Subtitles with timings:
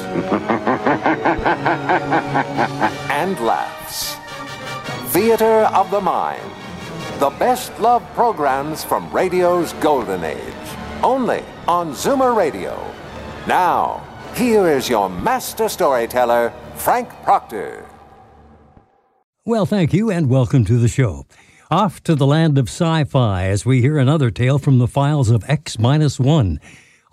[3.10, 4.16] and laughs.
[5.12, 6.50] Theater of the Mind.
[7.18, 10.54] The best love programs from radio's golden age.
[11.02, 12.78] Only on Zoomer Radio.
[13.46, 17.86] Now, here is your master storyteller, Frank Proctor.
[19.44, 21.26] Well, thank you, and welcome to the show.
[21.70, 25.30] Off to the land of sci fi as we hear another tale from the files
[25.30, 26.60] of X 1.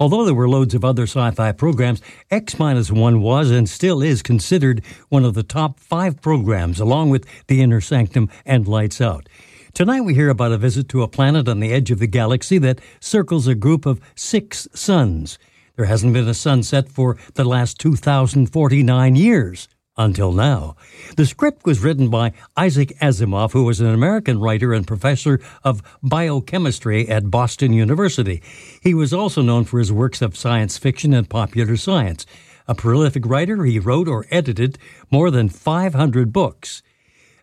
[0.04, 4.22] Although there were loads of other sci fi programs, X 1 was and still is
[4.22, 9.30] considered one of the top five programs, along with The Inner Sanctum and Lights Out.
[9.74, 12.58] Tonight we hear about a visit to a planet on the edge of the galaxy
[12.58, 15.40] that circles a group of six suns.
[15.78, 20.76] There hasn't been a sunset for the last 2,049 years until now.
[21.18, 25.82] The script was written by Isaac Asimov, who was an American writer and professor of
[26.02, 28.42] biochemistry at Boston University.
[28.82, 32.26] He was also known for his works of science fiction and popular science.
[32.68, 34.78] A prolific writer, he wrote or edited
[35.12, 36.82] more than 500 books.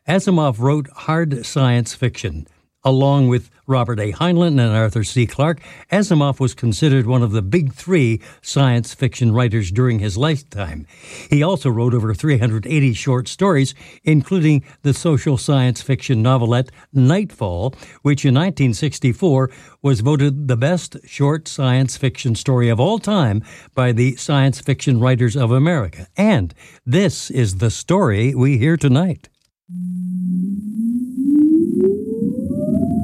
[0.09, 2.49] Asimov wrote hard science fiction.
[2.83, 4.11] Along with Robert A.
[4.13, 5.27] Heinlein and Arthur C.
[5.27, 5.61] Clarke,
[5.93, 10.87] Asimov was considered one of the big three science fiction writers during his lifetime.
[11.29, 18.25] He also wrote over 380 short stories, including the social science fiction novelette Nightfall, which
[18.25, 19.51] in 1964
[19.83, 23.43] was voted the best short science fiction story of all time
[23.75, 26.07] by the Science Fiction Writers of America.
[26.17, 26.55] And
[26.87, 29.29] this is the story we hear tonight.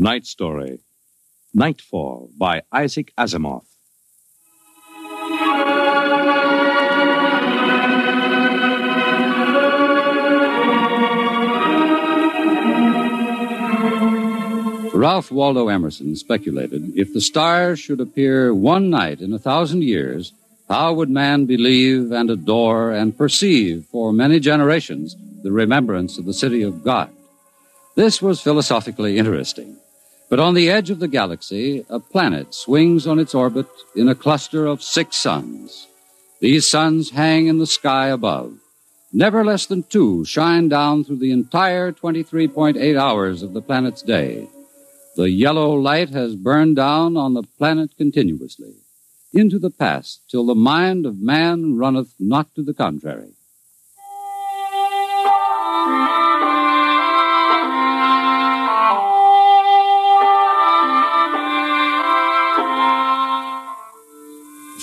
[0.00, 0.78] Tonight's story
[1.52, 3.64] Nightfall by Isaac Asimov.
[14.94, 20.32] Ralph Waldo Emerson speculated if the stars should appear one night in a thousand years,
[20.70, 26.32] how would man believe and adore and perceive for many generations the remembrance of the
[26.32, 27.10] city of God?
[27.96, 29.76] This was philosophically interesting.
[30.30, 34.14] But on the edge of the galaxy, a planet swings on its orbit in a
[34.14, 35.88] cluster of six suns.
[36.40, 38.54] These suns hang in the sky above.
[39.12, 44.46] Never less than two shine down through the entire 23.8 hours of the planet's day.
[45.16, 48.74] The yellow light has burned down on the planet continuously,
[49.32, 53.32] into the past, till the mind of man runneth not to the contrary.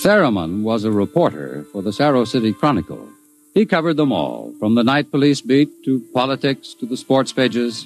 [0.02, 3.08] Theremon was a reporter for the Saro City Chronicle.
[3.52, 7.84] He covered them all, from the night police beat to politics to the sports pages,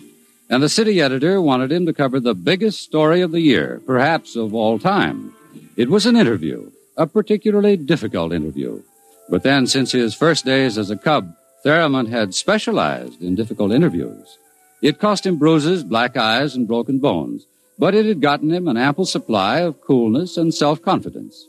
[0.51, 4.37] and the city editor wanted him to cover the biggest story of the year, perhaps
[4.37, 5.33] of all time.
[5.75, 8.83] It was an interview, a particularly difficult interview.
[9.31, 14.37] But then, since his first days as a cub, Theremon had specialized in difficult interviews.
[14.83, 17.47] It cost him bruises, black eyes, and broken bones,
[17.79, 21.47] but it had gotten him an ample supply of coolness and self-confidence.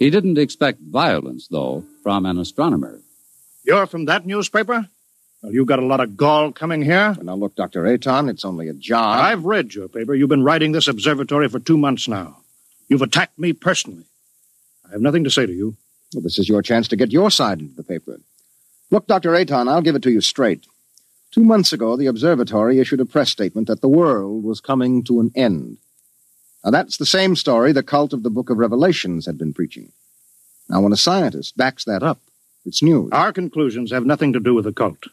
[0.00, 3.02] He didn't expect violence, though, from an astronomer.
[3.64, 4.88] You're from that newspaper?
[5.42, 7.14] Well, you got a lot of gall coming here?
[7.20, 7.84] Now, look, Dr.
[7.84, 9.20] Aton, it's only a job.
[9.20, 10.14] I've read your paper.
[10.14, 12.38] You've been writing this observatory for two months now.
[12.88, 14.06] You've attacked me personally.
[14.88, 15.76] I have nothing to say to you.
[16.14, 18.20] Well, this is your chance to get your side into the paper.
[18.90, 19.34] Look, Dr.
[19.34, 20.64] Aton, I'll give it to you straight.
[21.30, 25.20] Two months ago, the observatory issued a press statement that the world was coming to
[25.20, 25.76] an end.
[26.64, 29.92] Now, that's the same story the cult of the Book of Revelations had been preaching.
[30.68, 32.20] Now, when a scientist backs that up,
[32.66, 33.08] it's news.
[33.12, 35.06] Our conclusions have nothing to do with the cult.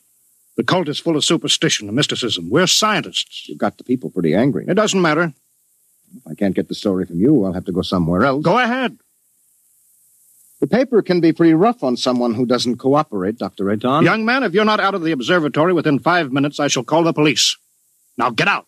[0.58, 2.50] The cult is full of superstition and mysticism.
[2.50, 3.48] We're scientists.
[3.48, 4.66] You've got the people pretty angry.
[4.68, 5.34] It doesn't matter.
[6.16, 8.44] If I can't get the story from you, I'll have to go somewhere else.
[8.44, 8.98] Go ahead.
[10.60, 13.70] The paper can be pretty rough on someone who doesn't cooperate, Dr.
[13.70, 14.04] Aton.
[14.04, 17.04] Young man, if you're not out of the observatory within five minutes, I shall call
[17.04, 17.56] the police.
[18.18, 18.66] Now get out.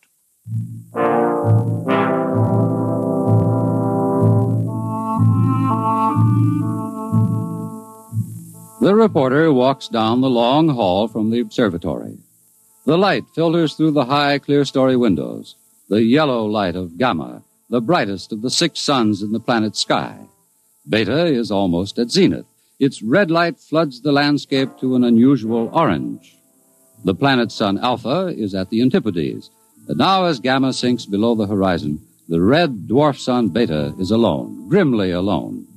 [8.82, 12.18] The reporter walks down the long hall from the observatory.
[12.86, 15.58] The light filters through the high, clear story windows,
[15.90, 20.18] the yellow light of Gamma, the brightest of the six suns in the planet's sky.
[20.88, 22.46] Beta is almost at zenith.
[22.80, 26.38] Its red light floods the landscape to an unusual orange.
[27.04, 29.52] The planet sun Alpha is at the antipodes,
[29.90, 32.00] and now as Gamma sinks below the horizon,
[32.30, 35.68] the red dwarf sun Beta is alone, grimly alone.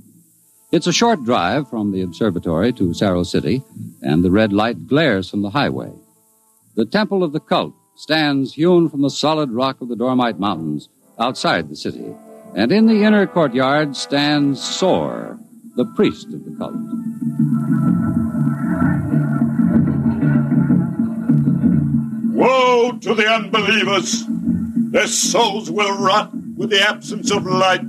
[0.72, 3.62] It's a short drive from the observatory to Saro City,
[4.00, 5.92] and the red light glares from the highway.
[6.76, 10.88] The temple of the cult stands hewn from the solid rock of the Dormite Mountains
[11.18, 12.14] outside the city,
[12.54, 15.38] and in the inner courtyard stands Sor,
[15.76, 16.72] the priest of the cult.
[22.32, 24.24] Woe to the unbelievers!
[24.90, 26.32] Their souls will rot
[26.62, 27.82] with the absence of light.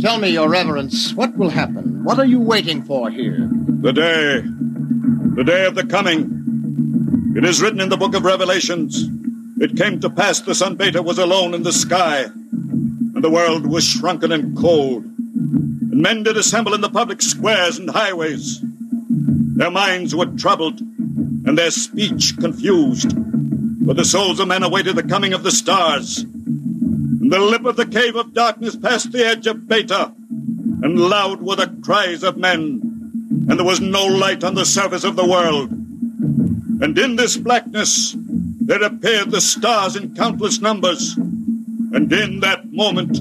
[0.00, 2.02] Tell me, Your Reverence, what will happen?
[2.02, 3.46] What are you waiting for here?
[3.52, 4.40] The day,
[5.34, 7.34] the day of the coming.
[7.36, 9.06] It is written in the book of Revelations.
[9.60, 13.66] It came to pass the sun Beta was alone in the sky, and the world
[13.66, 15.04] was shrunken and cold.
[15.04, 18.62] And men did assemble in the public squares and highways.
[19.56, 23.12] Their minds were troubled, and their speech confused.
[23.84, 26.24] For the souls of men awaited the coming of the stars.
[27.26, 30.14] And the lip of the cave of darkness passed the edge of Beta,
[30.84, 32.80] and loud were the cries of men,
[33.48, 35.72] and there was no light on the surface of the world.
[35.72, 43.18] And in this blackness there appeared the stars in countless numbers, and in that moment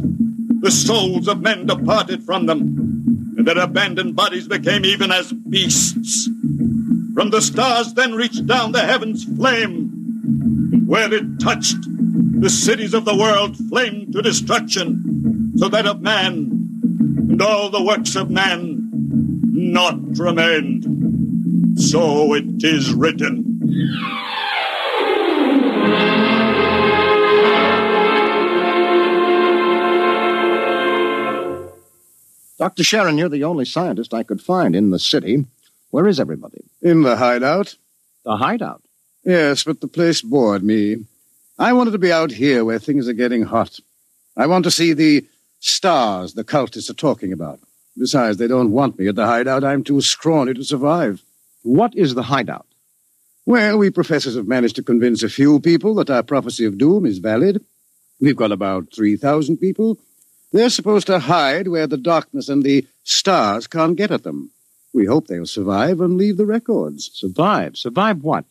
[0.62, 6.30] the souls of men departed from them, and their abandoned bodies became even as beasts.
[7.16, 11.88] From the stars then reached down the heavens flame, and where it touched,
[12.40, 16.68] the cities of the world flamed to destruction, so that of man
[17.30, 18.90] and all the works of man
[19.46, 21.80] not remained.
[21.80, 23.44] So it is written.
[32.58, 32.84] Dr.
[32.84, 35.46] Sheerin, you're the only scientist I could find in the city.
[35.92, 36.64] Where is everybody?
[36.82, 37.76] In the hideout?
[38.24, 38.82] The hideout.
[39.24, 41.06] Yes, but the place bored me.
[41.58, 43.80] I wanted to be out here where things are getting hot.
[44.36, 45.26] I want to see the
[45.60, 47.60] stars the cultists are talking about.
[47.98, 49.64] Besides, they don't want me at the hideout.
[49.64, 51.24] I'm too scrawny to survive.
[51.64, 52.68] What is the hideout?
[53.46, 57.06] Well, we professors have managed to convince a few people that our prophecy of doom
[57.06, 57.64] is valid.
[58.20, 59.98] We've got about 3,000 people.
[60.52, 64.52] They're supposed to hide where the darkness and the stars can't get at them.
[64.94, 67.12] We hope they'll survive and leave the records.
[67.14, 67.78] Survive?
[67.78, 68.46] Survive what?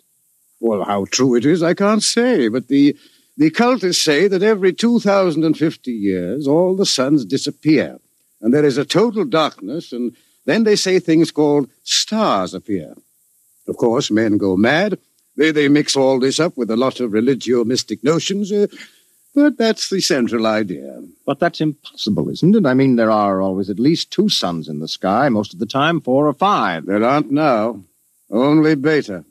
[0.64, 2.97] Well, how true it is, I can't say, but the,
[3.37, 7.99] the cultists say that every 2,050 years all the suns disappear,
[8.40, 10.16] and there is a total darkness, and
[10.47, 12.94] then they say things called stars appear.
[13.68, 14.99] Of course, men go mad.
[15.37, 18.68] They, they mix all this up with a lot of religio mystic notions, uh,
[19.35, 21.02] but that's the central idea.
[21.26, 22.64] But that's impossible, isn't it?
[22.64, 25.66] I mean, there are always at least two suns in the sky, most of the
[25.66, 26.87] time four or five.
[26.87, 27.85] There aren't now.
[28.30, 29.26] Only Beta.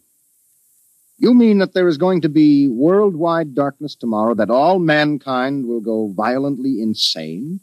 [1.24, 5.80] You mean that there is going to be worldwide darkness tomorrow, that all mankind will
[5.80, 7.62] go violently insane?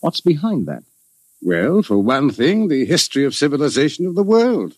[0.00, 0.82] What's behind that?
[1.42, 4.76] Well, for one thing, the history of civilization of the world.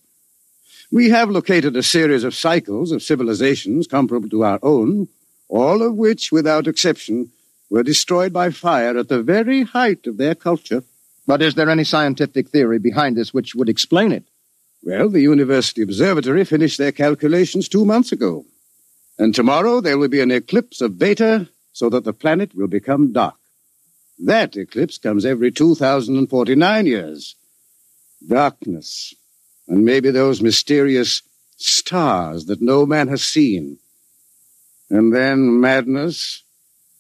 [0.90, 5.06] We have located a series of cycles of civilizations comparable to our own,
[5.48, 7.30] all of which, without exception,
[7.70, 10.82] were destroyed by fire at the very height of their culture.
[11.28, 14.24] But is there any scientific theory behind this which would explain it?
[14.82, 18.44] Well, the University Observatory finished their calculations two months ago.
[19.18, 23.12] And tomorrow there will be an eclipse of Beta so that the planet will become
[23.12, 23.36] dark.
[24.18, 27.36] That eclipse comes every 2,049 years.
[28.26, 29.14] Darkness.
[29.68, 31.22] And maybe those mysterious
[31.56, 33.78] stars that no man has seen.
[34.90, 36.42] And then madness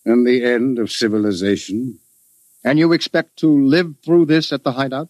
[0.04, 1.98] and the end of civilization.
[2.64, 5.08] And you expect to live through this at the hideout?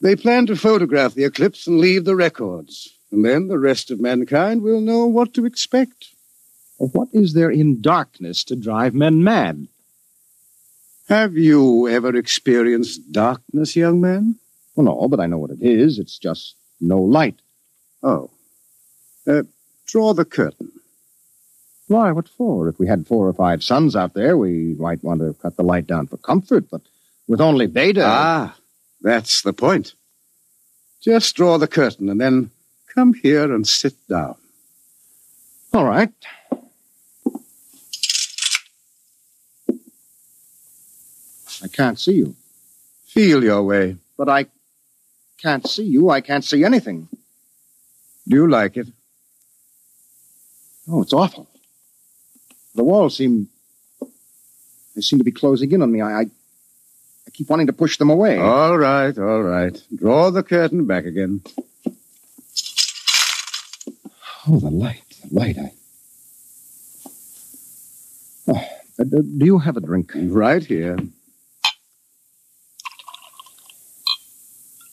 [0.00, 2.94] They plan to photograph the eclipse and leave the records.
[3.10, 6.08] And then the rest of mankind will know what to expect.
[6.78, 9.68] What is there in darkness to drive men mad?
[11.08, 14.36] Have you ever experienced darkness, young man?
[14.74, 15.98] Well, no, but I know what it is.
[15.98, 17.36] It's just no light.
[18.02, 18.30] Oh.
[19.26, 19.42] Uh,
[19.86, 20.72] draw the curtain.
[21.86, 22.68] Why, what for?
[22.68, 25.62] If we had four or five suns out there, we might want to cut the
[25.62, 26.80] light down for comfort, but
[27.28, 28.04] with only beta.
[28.04, 28.56] Ah,
[29.04, 29.92] that's the point.
[31.02, 32.50] Just draw the curtain and then
[32.94, 34.34] come here and sit down.
[35.74, 36.10] All right.
[41.62, 42.34] I can't see you.
[43.04, 43.96] Feel your way.
[44.16, 44.46] But I
[45.38, 46.08] can't see you.
[46.08, 47.08] I can't see anything.
[48.26, 48.88] Do you like it?
[50.88, 51.46] Oh, it's awful.
[52.74, 53.48] The walls seem.
[54.94, 56.00] They seem to be closing in on me.
[56.00, 56.26] I, I,
[57.34, 58.38] keep wanting to push them away.
[58.38, 59.80] All right, all right.
[59.94, 61.42] Draw the curtain back again.
[64.46, 65.58] Oh, the light, the light.
[65.58, 65.72] I.
[68.46, 68.68] Oh,
[69.00, 70.12] uh, do you have a drink?
[70.14, 70.96] Right here.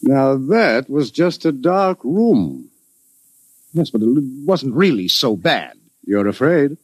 [0.01, 2.69] Now, that was just a dark room.
[3.73, 4.07] Yes, but it
[4.45, 5.77] wasn't really so bad.
[6.03, 6.77] You're afraid?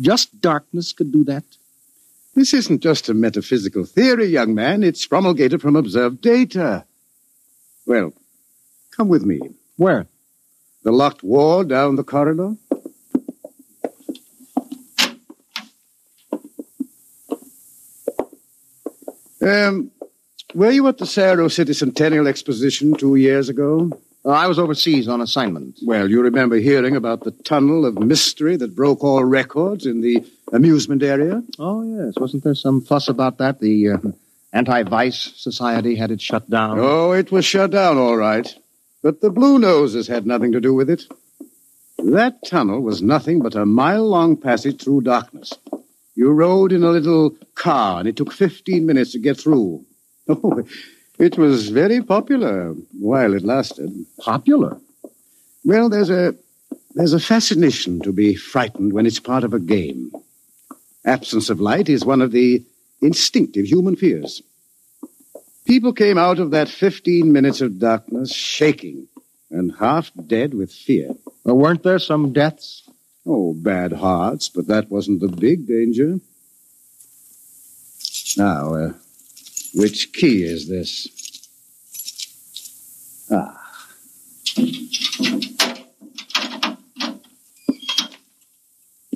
[0.00, 1.44] Just darkness could do that.
[2.34, 4.82] This isn't just a metaphysical theory, young man.
[4.82, 6.86] It's promulgated from observed data.
[7.86, 8.14] Well,
[8.90, 9.40] come with me.
[9.76, 10.06] Where?
[10.82, 12.56] The locked wall down the corridor.
[19.42, 19.90] Um,
[20.54, 23.90] were you at the Saro City Centennial Exposition two years ago?
[24.24, 25.78] Uh, I was overseas on assignment.
[25.82, 30.24] Well, you remember hearing about the tunnel of mystery that broke all records in the
[30.52, 31.42] amusement area?
[31.58, 32.14] Oh, yes.
[32.16, 33.58] Wasn't there some fuss about that?
[33.60, 33.98] The uh,
[34.52, 36.78] Anti Vice Society had it shut down.
[36.78, 38.54] Oh, it was shut down, all right.
[39.02, 41.02] But the Blue Noses had nothing to do with it.
[41.98, 45.52] That tunnel was nothing but a mile long passage through darkness.
[46.14, 49.84] You rode in a little car, and it took 15 minutes to get through.
[50.28, 50.62] Oh,
[51.22, 53.90] it was very popular while it lasted.
[54.18, 54.76] Popular?
[55.64, 56.34] Well, there's a
[56.94, 60.10] there's a fascination to be frightened when it's part of a game.
[61.06, 62.62] Absence of light is one of the
[63.00, 64.42] instinctive human fears.
[65.64, 69.06] People came out of that 15 minutes of darkness shaking
[69.50, 71.14] and half dead with fear.
[71.44, 72.82] Well, weren't there some deaths?
[73.24, 76.18] Oh, bad hearts, but that wasn't the big danger.
[78.36, 78.92] Now, uh,
[79.74, 81.08] which key is this?
[83.30, 83.58] Ah.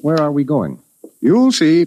[0.02, 0.80] Where are we going?
[1.20, 1.86] You'll see.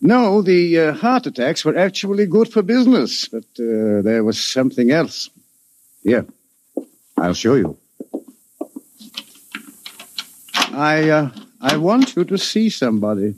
[0.00, 4.90] No, the uh, heart attacks were actually good for business, but uh, there was something
[4.90, 5.30] else.
[6.02, 6.26] Here,
[7.16, 7.76] I'll show you.
[10.72, 13.34] I, uh, I want you to see somebody.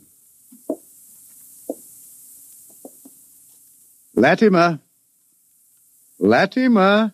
[4.14, 4.59] Latimer.
[4.59, 4.76] Uh,
[6.18, 6.80] Latimer.
[6.80, 7.09] Uh,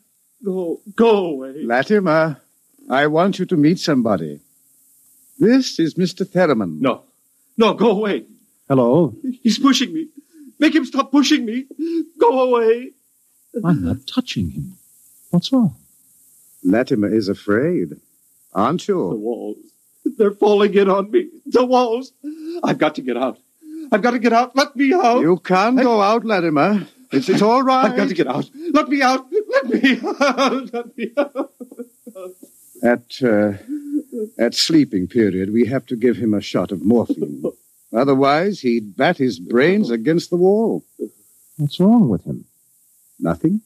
[0.45, 1.62] go, go away.
[1.64, 4.40] Latimer, uh, I want you to meet somebody.
[5.38, 6.28] This is Mr.
[6.28, 6.80] Theremon.
[6.80, 7.04] No,
[7.57, 8.26] no, go away.
[8.69, 9.14] Hello.
[9.42, 10.09] He's pushing me.
[10.59, 11.66] Make him stop pushing me.
[12.21, 12.90] Go away.
[13.64, 14.76] I'm not touching him.
[15.30, 15.75] What's wrong?
[16.62, 17.97] Latimer is afraid,
[18.54, 19.09] aren't you?
[19.11, 19.57] The walls.
[20.04, 21.30] They're falling in on me.
[21.47, 22.12] The walls.
[22.62, 23.38] I've got to get out.
[23.92, 24.54] I've got to get out.
[24.56, 25.20] Let me out.
[25.20, 26.87] You can't go out, Latimer.
[27.12, 27.87] It's, it's all right.
[27.87, 28.49] I've got to get out.
[28.73, 29.26] Let me out.
[29.50, 30.73] Let me out.
[30.73, 31.50] Let me out.
[32.82, 33.52] At, uh,
[34.38, 37.42] at sleeping period, we have to give him a shot of morphine.
[37.92, 40.85] Otherwise, he'd bat his brains against the wall.
[41.56, 42.44] What's wrong with him?
[43.18, 43.61] Nothing?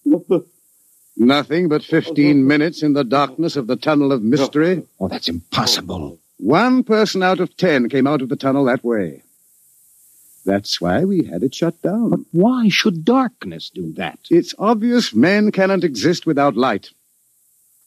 [1.16, 4.83] Nothing but 15 minutes in the darkness of the tunnel of mystery.
[4.99, 6.19] Oh, that's impossible.
[6.38, 9.23] One person out of ten came out of the tunnel that way.
[10.44, 12.10] That's why we had it shut down.
[12.10, 14.18] But why should darkness do that?
[14.30, 16.90] It's obvious men cannot exist without light.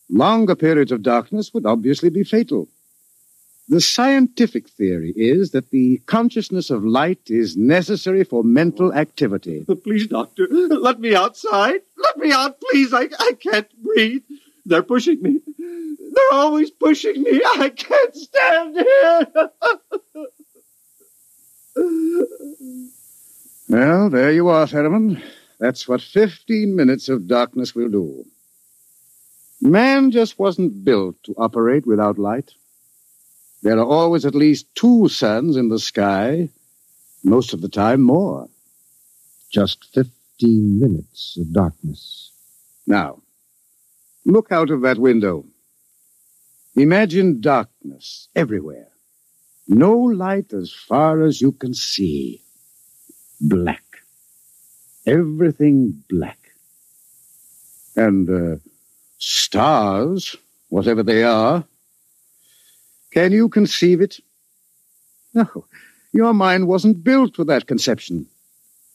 [0.09, 2.67] Longer periods of darkness would obviously be fatal.
[3.69, 9.65] The scientific theory is that the consciousness of light is necessary for mental activity.
[9.83, 11.81] Please, doctor, let me outside.
[11.97, 12.93] Let me out, please.
[12.93, 14.23] I, I can't breathe.
[14.65, 15.41] They're pushing me.
[15.59, 17.41] They're always pushing me.
[17.57, 19.27] I can't stand here.
[23.69, 25.21] Well, there you are, Theremon.
[25.59, 28.25] That's what 15 minutes of darkness will do.
[29.61, 32.51] Man just wasn't built to operate without light.
[33.63, 36.49] There are always at least two suns in the sky,
[37.23, 38.47] most of the time more.
[39.51, 42.31] Just 15 minutes of darkness.
[42.85, 43.21] Now,
[44.25, 45.45] look out of that window.
[46.75, 48.89] Imagine darkness everywhere.
[49.67, 52.41] No light as far as you can see.
[53.41, 53.83] Black.
[55.05, 56.39] Everything black.
[57.95, 58.57] And, uh,
[59.17, 60.35] stars,
[60.69, 61.65] whatever they are.
[63.11, 64.19] Can you conceive it?
[65.33, 65.65] No,
[66.13, 68.27] your mind wasn't built for that conception.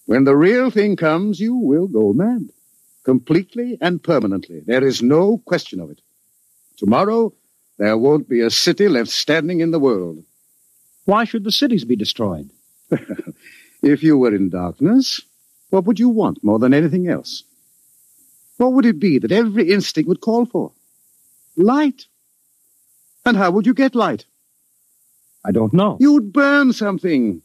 [0.06, 2.48] When the real thing comes, you will go mad.
[3.04, 4.60] Completely and permanently.
[4.60, 6.00] There is no question of it.
[6.76, 7.32] Tomorrow,
[7.78, 10.24] there won't be a city left standing in the world.
[11.04, 12.50] Why should the cities be destroyed?
[13.82, 15.20] if you were in darkness,
[15.70, 17.44] what would you want more than anything else?
[18.58, 20.72] What would it be that every instinct would call for?
[21.56, 22.06] Light.
[23.24, 24.26] And how would you get light?
[25.44, 25.96] I don't know.
[26.00, 27.42] You'd burn something.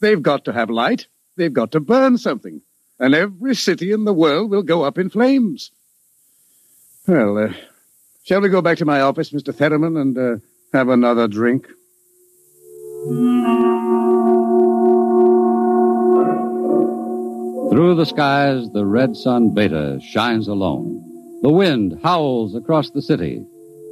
[0.00, 1.06] They've got to have light.
[1.36, 2.62] They've got to burn something.
[2.98, 5.70] And every city in the world will go up in flames.
[7.06, 7.52] Well, uh,
[8.24, 9.54] shall we go back to my office, Mr.
[9.54, 10.36] Theremon, and uh,
[10.72, 11.68] have another drink?
[17.70, 21.02] Through the skies, the red sun Beta shines alone.
[21.42, 23.44] The wind howls across the city.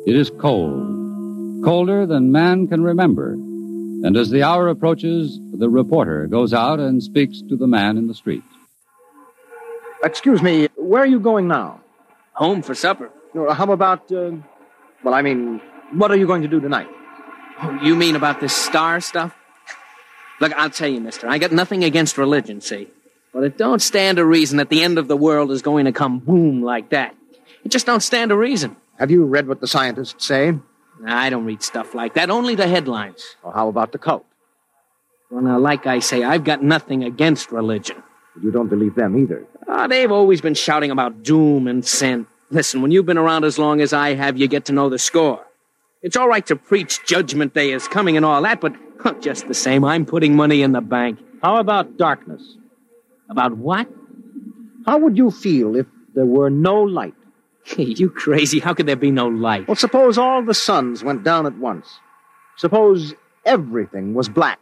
[0.06, 3.32] It is cold, colder than man can remember.
[3.32, 8.06] And as the hour approaches, the reporter goes out and speaks to the man in
[8.06, 8.44] the street.
[10.04, 11.80] Excuse me, where are you going now?
[12.34, 13.10] Home for supper.
[13.34, 14.30] No, How about, uh,
[15.02, 15.60] well, I mean,
[15.94, 16.86] what are you going to do tonight?
[17.62, 19.34] Oh, you mean about this star stuff?
[20.40, 22.88] Look, I'll tell you, mister, I got nothing against religion, see?
[23.32, 25.92] But it don't stand to reason that the end of the world is going to
[25.92, 27.14] come boom like that.
[27.64, 28.76] It just don't stand to reason.
[28.98, 30.54] Have you read what the scientists say?
[31.06, 33.36] I don't read stuff like that, only the headlines.
[33.42, 34.24] Or how about the cult?
[35.30, 38.02] Well, now, like I say, I've got nothing against religion.
[38.42, 39.46] You don't believe them either.
[39.68, 42.26] Ah, they've always been shouting about doom and sin.
[42.50, 44.98] Listen, when you've been around as long as I have, you get to know the
[44.98, 45.44] score.
[46.02, 48.74] It's all right to preach Judgment Day is coming and all that, but
[49.20, 51.18] just the same, I'm putting money in the bank.
[51.42, 52.56] How about darkness?
[53.28, 53.88] About what?
[54.86, 57.14] How would you feel if there were no light?
[57.76, 58.60] you crazy.
[58.60, 59.68] How could there be no light?
[59.68, 62.00] Well, suppose all the suns went down at once.
[62.56, 64.58] Suppose everything was black.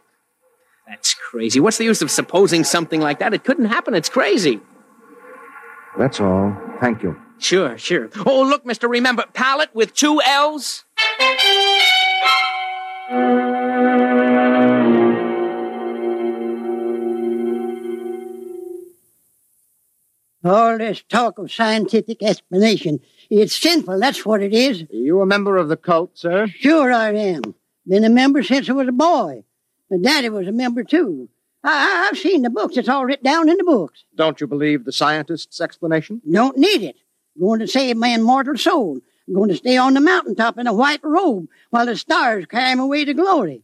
[0.87, 1.59] That's crazy.
[1.59, 3.33] What's the use of supposing something like that?
[3.33, 3.93] It couldn't happen.
[3.93, 4.59] It's crazy.
[5.97, 6.55] That's all.
[6.81, 7.19] Thank you.
[7.39, 8.09] Sure, sure.
[8.25, 10.83] Oh, look, mister, remember, pallet with two L's?
[20.43, 22.99] All this talk of scientific explanation.
[23.29, 24.85] It's sinful, that's what it is.
[24.89, 26.47] You a member of the cult, sir?
[26.47, 27.41] Sure I am.
[27.85, 29.43] Been a member since I was a boy.
[29.91, 31.27] My daddy was a member too.
[31.63, 32.77] I, I- I've seen the books.
[32.77, 34.05] It's all written down in the books.
[34.15, 36.21] Don't you believe the scientists' explanation?
[36.29, 36.95] Don't need it.
[37.39, 38.99] Going to save my immortal soul.
[39.27, 42.75] I'm going to stay on the mountaintop in a white robe while the stars carry
[42.75, 43.63] me away to glory.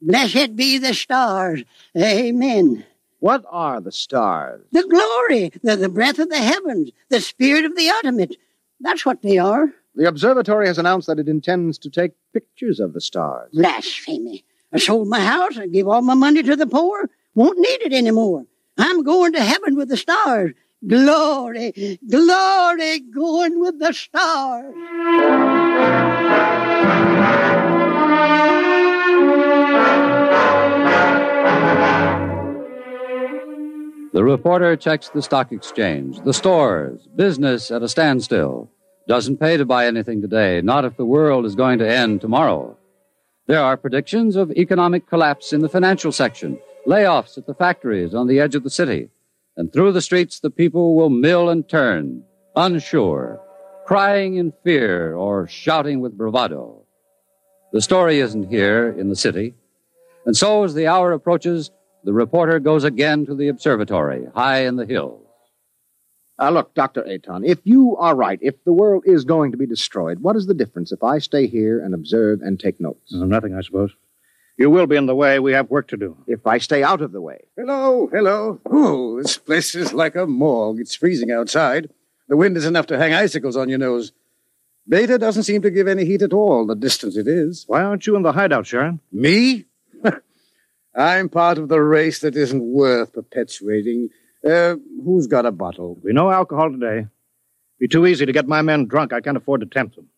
[0.00, 1.64] Blessed be the stars.
[1.96, 2.84] Amen.
[3.18, 4.62] What are the stars?
[4.72, 8.36] The glory, the, the breath of the heavens, the spirit of the ultimate.
[8.80, 9.72] That's what they are.
[9.94, 13.50] The observatory has announced that it intends to take pictures of the stars.
[13.54, 14.44] Blasphemy.
[14.72, 17.08] I sold my house I gave all my money to the poor.
[17.34, 18.44] Won't need it anymore.
[18.76, 20.52] I'm going to heaven with the stars.
[20.86, 24.74] Glory, glory, going with the stars.
[34.12, 38.70] The reporter checks the stock exchange, the stores, business at a standstill.
[39.08, 42.76] Doesn't pay to buy anything today, not if the world is going to end tomorrow.
[43.46, 48.26] There are predictions of economic collapse in the financial section, layoffs at the factories on
[48.26, 49.08] the edge of the city.
[49.56, 52.22] And through the streets, the people will mill and turn,
[52.54, 53.40] unsure,
[53.86, 56.82] crying in fear or shouting with bravado.
[57.72, 59.54] The story isn't here in the city.
[60.26, 61.70] And so, as the hour approaches,
[62.04, 65.22] the reporter goes again to the observatory, high in the hills.
[66.38, 67.02] Uh, look, Dr.
[67.02, 70.46] Aton, if you are right, if the world is going to be destroyed, what is
[70.46, 73.14] the difference if I stay here and observe and take notes?
[73.14, 73.92] Uh, nothing, I suppose.
[74.58, 75.38] You will be in the way.
[75.38, 76.16] We have work to do.
[76.26, 77.40] If I stay out of the way.
[77.56, 78.60] Hello, hello.
[78.70, 80.80] Oh, this place is like a morgue.
[80.80, 81.90] It's freezing outside.
[82.28, 84.12] The wind is enough to hang icicles on your nose.
[84.88, 87.64] Beta doesn't seem to give any heat at all, the distance it is.
[87.66, 89.00] Why aren't you in the hideout, Sheerin?
[89.12, 89.66] Me?
[90.94, 94.10] I'm part of the race that isn't worth perpetuating.
[94.48, 95.98] Uh, who's got a bottle?
[96.02, 97.08] We no alcohol today.
[97.78, 99.12] Be too easy to get my men drunk.
[99.12, 100.08] I can't afford to tempt them.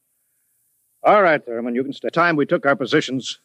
[1.02, 2.10] All right, Theremon, you can stay.
[2.10, 3.40] Time we took our positions.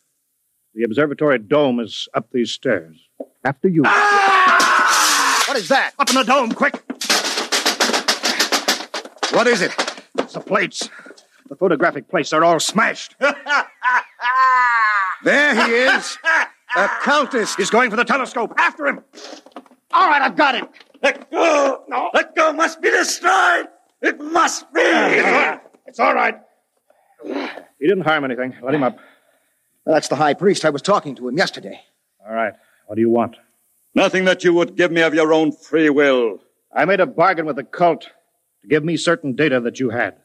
[0.75, 2.97] The observatory dome is up these stairs.
[3.45, 3.83] After you.
[3.85, 5.43] Ah!
[5.47, 5.93] What is that?
[5.99, 6.73] Up in the dome, quick!
[9.33, 9.71] What is it?
[10.17, 10.89] It's the plates.
[11.49, 13.15] The photographic plates are all smashed.
[15.23, 16.17] There he is.
[16.75, 17.55] A Countess.
[17.55, 18.53] He's going for the telescope.
[18.57, 18.99] After him.
[19.91, 20.65] All right, I've got it.
[21.01, 21.83] Let go.
[21.87, 22.09] No.
[22.13, 23.67] Let go must be destroyed.
[24.01, 24.81] It must be.
[24.81, 26.35] It's all right.
[27.23, 28.53] He didn't harm anything.
[28.61, 28.97] Let him up.
[29.85, 30.65] That's the high priest.
[30.65, 31.81] I was talking to him yesterday.
[32.25, 32.53] All right.
[32.87, 33.35] What do you want?
[33.95, 36.39] Nothing that you would give me of your own free will.
[36.75, 38.09] I made a bargain with the cult
[38.61, 40.15] to give me certain data that you had.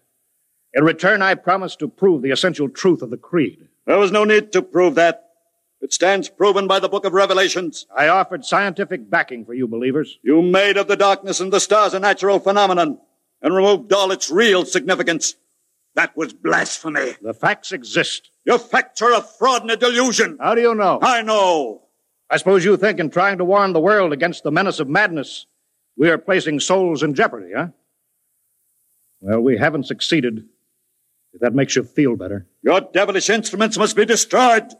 [0.75, 3.69] In return, I promised to prove the essential truth of the creed.
[3.87, 5.25] There was no need to prove that.
[5.81, 7.87] It stands proven by the book of Revelations.
[7.95, 10.19] I offered scientific backing for you believers.
[10.23, 12.99] You made of the darkness and the stars a natural phenomenon
[13.43, 15.37] and removed all its real significance.
[15.95, 17.17] That was blasphemy.
[17.23, 18.31] The facts exist.
[18.45, 20.39] Your facts are a fraud and a delusion.
[20.41, 20.99] How do you know?
[21.03, 21.83] I know.
[22.31, 25.47] I suppose you think in trying to warn the world against the menace of madness,
[25.97, 27.69] we are placing souls in jeopardy, huh?
[29.21, 30.45] Well, we haven't succeeded.
[31.33, 32.47] If that makes you feel better.
[32.63, 34.73] Your devilish instruments must be destroyed.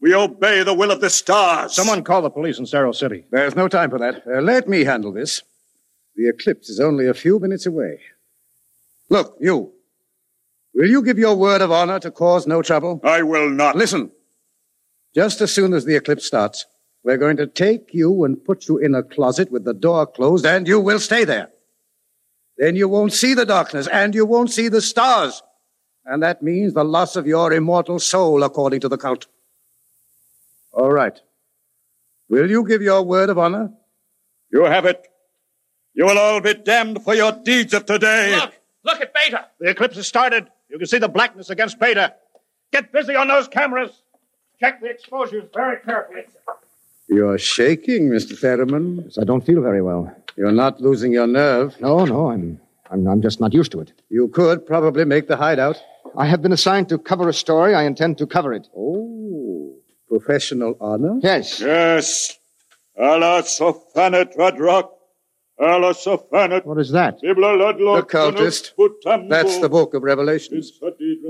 [0.00, 1.74] We obey the will of the stars.
[1.74, 3.24] Someone call the police in Saro City.
[3.30, 4.22] There's no time for that.
[4.26, 5.42] Uh, let me handle this.
[6.14, 8.00] The eclipse is only a few minutes away.
[9.08, 9.72] Look, you.
[10.78, 13.00] Will you give your word of honor to cause no trouble?
[13.02, 13.74] I will not.
[13.74, 14.12] Listen.
[15.12, 16.66] Just as soon as the eclipse starts,
[17.02, 20.46] we're going to take you and put you in a closet with the door closed,
[20.46, 21.48] and you will stay there.
[22.58, 25.42] Then you won't see the darkness, and you won't see the stars.
[26.04, 29.26] And that means the loss of your immortal soul, according to the cult.
[30.72, 31.20] All right.
[32.28, 33.72] Will you give your word of honor?
[34.52, 35.08] You have it.
[35.92, 38.36] You will all be damned for your deeds of today.
[38.36, 38.54] Look!
[38.84, 39.46] Look at Beta!
[39.58, 40.48] The eclipse has started.
[40.68, 42.14] You can see the blackness against Beta.
[42.72, 43.90] Get busy on those cameras.
[44.60, 46.22] Check the exposures very carefully.
[47.08, 48.38] You're shaking, Mr.
[48.38, 49.02] Theremon.
[49.04, 50.14] Yes, I don't feel very well.
[50.36, 51.80] You're not losing your nerve.
[51.80, 53.92] No, no, I'm, I'm, I'm just not used to it.
[54.10, 55.80] You could probably make the hideout.
[56.16, 57.74] I have been assigned to cover a story.
[57.74, 58.68] I intend to cover it.
[58.76, 59.74] Oh,
[60.08, 61.18] professional honor?
[61.22, 61.60] Yes.
[61.60, 62.38] Yes.
[62.98, 64.90] Allah sofanet radrak.
[65.60, 66.64] Allah sofanet.
[66.64, 67.20] What is that?
[67.20, 68.72] The cultist.
[69.28, 70.72] That's the book of Revelations.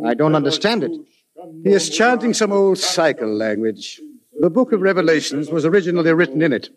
[0.04, 0.92] I don't understand it.
[1.64, 4.00] He is chanting some old cycle language.
[4.40, 6.70] The book of Revelations was originally written in it.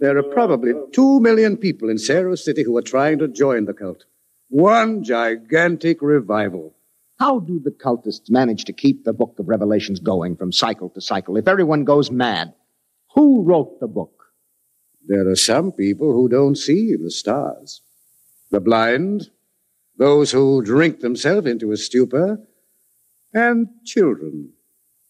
[0.00, 3.74] There are probably two million people in Saro City who are trying to join the
[3.74, 4.04] cult.
[4.48, 6.74] One gigantic revival.
[7.18, 11.00] How do the cultists manage to keep the book of Revelations going from cycle to
[11.00, 12.54] cycle if everyone goes mad?
[13.14, 14.17] Who wrote the book?
[15.08, 17.80] There are some people who don't see the stars.
[18.50, 19.30] The blind,
[19.96, 22.40] those who drink themselves into a stupor,
[23.32, 24.52] and children,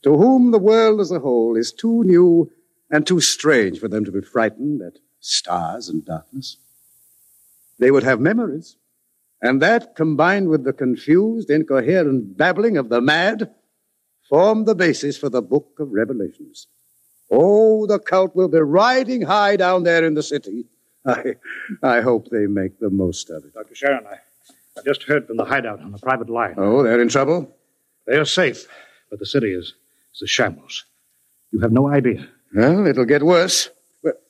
[0.04, 2.48] to whom the world as a whole is too new
[2.88, 6.58] and too strange for them to be frightened at stars and darkness.
[7.80, 8.76] They would have memories,
[9.42, 13.52] and that, combined with the confused, incoherent babbling of the mad,
[14.28, 16.68] formed the basis for the book of Revelations.
[17.30, 20.66] Oh, the cult will be riding high down there in the city.
[21.06, 21.36] I,
[21.82, 23.54] I hope they make the most of it.
[23.54, 23.74] Dr.
[23.74, 24.16] Sheerin, I,
[24.78, 26.54] I just heard from the hideout on the private line.
[26.56, 27.54] Oh, they're in trouble?
[28.06, 28.66] They are safe,
[29.10, 29.74] but the city is,
[30.14, 30.84] is a shambles.
[31.52, 32.28] You have no idea.
[32.54, 33.70] Well, it'll get worse.
[34.02, 34.22] But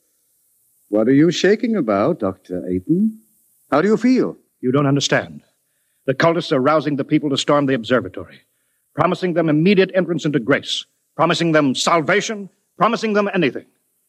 [0.89, 2.65] what are you shaking about, Dr.
[2.67, 3.19] Aton?
[3.71, 4.37] How do you feel?
[4.61, 5.43] You don't understand.
[6.07, 8.41] The cultists are rousing the people to storm the observatory,
[8.95, 13.67] promising them immediate entrance into grace, promising them salvation, promising them anything.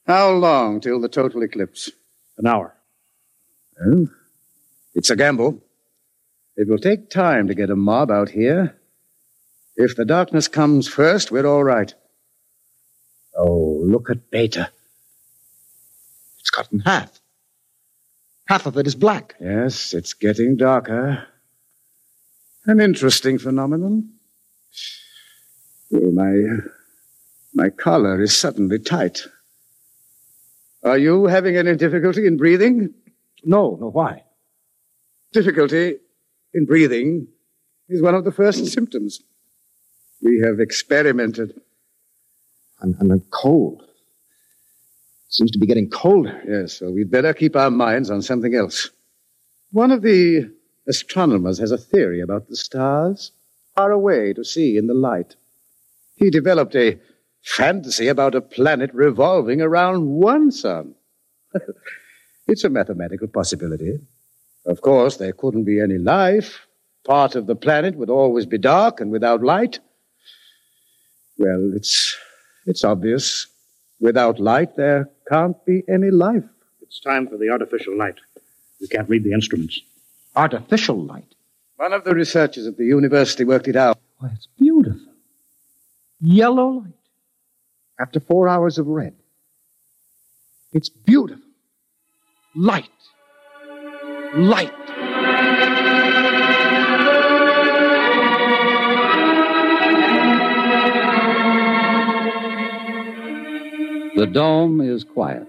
[0.07, 1.91] How long till the total eclipse?
[2.37, 2.73] An hour.
[3.77, 4.07] Well,
[4.95, 5.61] it's a gamble.
[6.55, 8.77] It will take time to get a mob out here.
[9.75, 11.93] If the darkness comes first, we're all right.
[13.37, 14.71] Oh, look at Beta.
[16.39, 17.19] It's cut in half.
[18.47, 19.35] Half of it is black.
[19.39, 21.27] Yes, it's getting darker.
[22.65, 24.09] An interesting phenomenon.
[25.93, 26.33] Oh, my,
[27.53, 29.21] my collar is suddenly tight.
[30.83, 32.93] Are you having any difficulty in breathing?
[33.43, 34.23] No, no, why?
[35.33, 35.97] Difficulty
[36.53, 37.27] in breathing
[37.87, 39.21] is one of the first symptoms.
[40.21, 41.59] We have experimented.
[42.81, 43.83] I'm, I'm cold.
[45.29, 46.41] Seems to be getting colder.
[46.47, 48.89] Yes, so we'd better keep our minds on something else.
[49.71, 50.51] One of the
[50.87, 53.31] astronomers has a theory about the stars
[53.75, 55.35] far away to see in the light.
[56.15, 56.99] He developed a
[57.43, 60.95] fantasy about a planet revolving around one sun.
[62.47, 63.99] it's a mathematical possibility.
[64.65, 66.67] Of course, there couldn't be any life.
[67.05, 69.79] Part of the planet would always be dark and without light.
[71.37, 72.17] Well, it's,
[72.65, 73.47] it's obvious.
[73.99, 76.43] Without light, there can't be any life.
[76.81, 78.19] It's time for the artificial light.
[78.81, 79.81] We can't read the instruments.
[80.35, 81.35] Artificial light.
[81.77, 83.97] One of the researchers at the university worked it out.
[84.17, 85.13] Why, it's beautiful.
[86.19, 86.98] Yellow light.
[87.99, 89.13] After four hours of red.
[90.71, 91.43] It's beautiful.
[92.55, 92.89] Light.
[94.35, 94.73] Light.
[104.15, 105.47] The dome is quiet.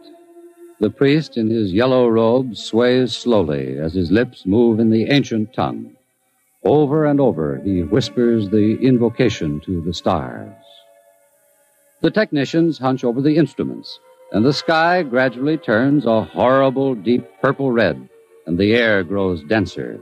[0.80, 5.52] The priest in his yellow robe sways slowly as his lips move in the ancient
[5.54, 5.94] tongue.
[6.64, 10.52] Over and over, he whispers the invocation to the stars.
[12.02, 14.00] The technicians hunch over the instruments,
[14.32, 18.08] and the sky gradually turns a horrible deep purple red,
[18.46, 20.00] and the air grows denser.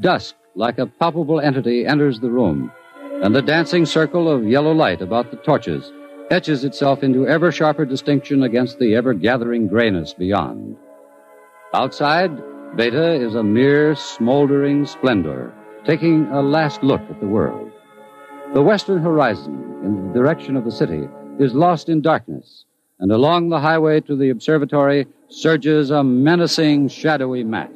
[0.00, 2.72] Dusk, like a palpable entity, enters the room,
[3.22, 5.92] and the dancing circle of yellow light about the torches
[6.30, 10.76] etches itself into ever sharper distinction against the ever gathering grayness beyond.
[11.74, 12.32] Outside,
[12.76, 15.52] Beta is a mere smoldering splendor,
[15.84, 17.70] taking a last look at the world.
[18.54, 21.08] The western horizon, in the direction of the city,
[21.40, 22.64] is lost in darkness,
[23.00, 27.72] and along the highway to the observatory surges a menacing, shadowy mass.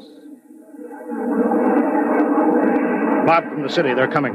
[3.27, 4.35] Bob from the city, they're coming.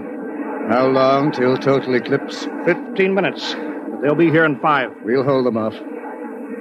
[0.68, 2.46] How long till total eclipse?
[2.66, 3.54] Fifteen minutes.
[3.54, 4.92] But they'll be here in five.
[5.06, 5.76] We'll hold them off.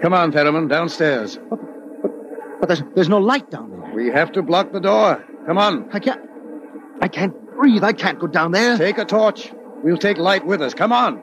[0.00, 1.40] Come on, Theremon, downstairs.
[2.60, 3.92] But there's, there's no light down there.
[3.92, 5.24] We have to block the door.
[5.44, 5.90] Come on.
[5.92, 6.20] I can't.
[7.00, 7.82] I can't breathe.
[7.82, 8.78] I can't go down there.
[8.78, 9.52] Take a torch.
[9.82, 10.74] We'll take light with us.
[10.74, 11.22] Come on.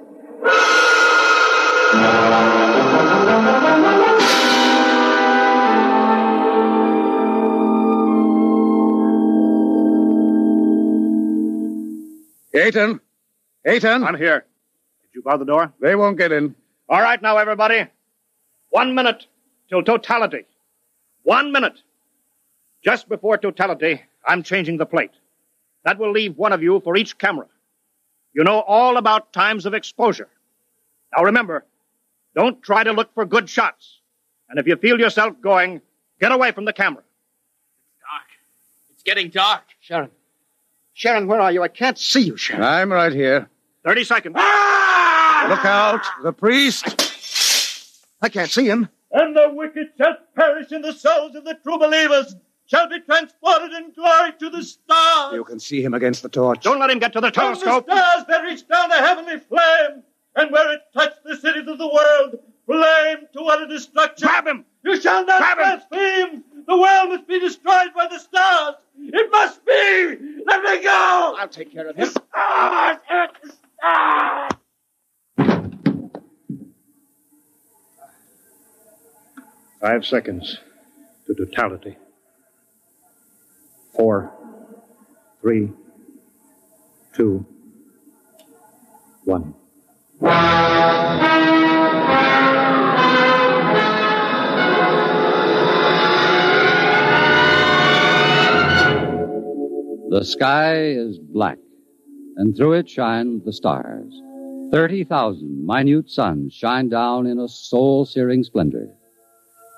[12.53, 12.99] Aton.
[13.65, 14.03] Aton.
[14.03, 14.45] I'm here.
[15.03, 15.71] Did you bar the door?
[15.79, 16.53] They won't get in.
[16.89, 17.87] All right, now, everybody.
[18.71, 19.25] One minute
[19.69, 20.45] till totality.
[21.23, 21.77] One minute.
[22.83, 25.11] Just before totality, I'm changing the plate.
[25.85, 27.47] That will leave one of you for each camera.
[28.33, 30.29] You know all about times of exposure.
[31.15, 31.65] Now remember,
[32.35, 33.99] don't try to look for good shots.
[34.49, 35.81] And if you feel yourself going,
[36.19, 37.03] get away from the camera.
[37.03, 38.27] It's dark.
[38.91, 39.63] It's getting dark.
[39.87, 40.09] Sheerin.
[40.95, 41.63] Sheerin, where are you?
[41.63, 42.61] I can't see you, Sheerin.
[42.61, 43.49] I'm right here.
[43.85, 44.35] 30 seconds.
[44.37, 45.47] Ah!
[45.49, 46.05] Look out.
[46.23, 46.85] The priest.
[48.21, 48.89] I can't see him.
[49.11, 52.35] And the wicked shall perish in the souls of the true believers,
[52.69, 55.33] shall be transported in glory to the stars.
[55.33, 56.61] You can see him against the torch.
[56.61, 57.85] Don't let him get to the telescope.
[57.85, 58.25] From the telescope.
[58.25, 60.03] stars there reach down a heavenly flame,
[60.35, 64.27] and where it touched the cities of the world, flame to utter destruction.
[64.27, 64.65] Grab him!
[64.83, 65.87] You shall not Grab him!
[65.89, 66.43] blaspheme!
[66.67, 68.75] The world must be destroyed by the stars!
[68.99, 70.43] It must be!
[70.45, 71.35] Let me go!
[71.39, 72.07] I'll take care of him.
[72.07, 72.97] Stars!
[73.09, 74.51] It's stars!
[79.81, 80.59] Five seconds
[81.25, 81.95] to totality.
[83.99, 84.31] Four,
[85.41, 85.73] three,
[87.13, 87.45] two,
[89.25, 89.53] one.
[90.21, 90.29] The
[100.23, 101.57] sky is black,
[102.37, 104.13] and through it shine the stars.
[104.71, 108.87] Thirty thousand minute suns shine down in a soul searing splendor.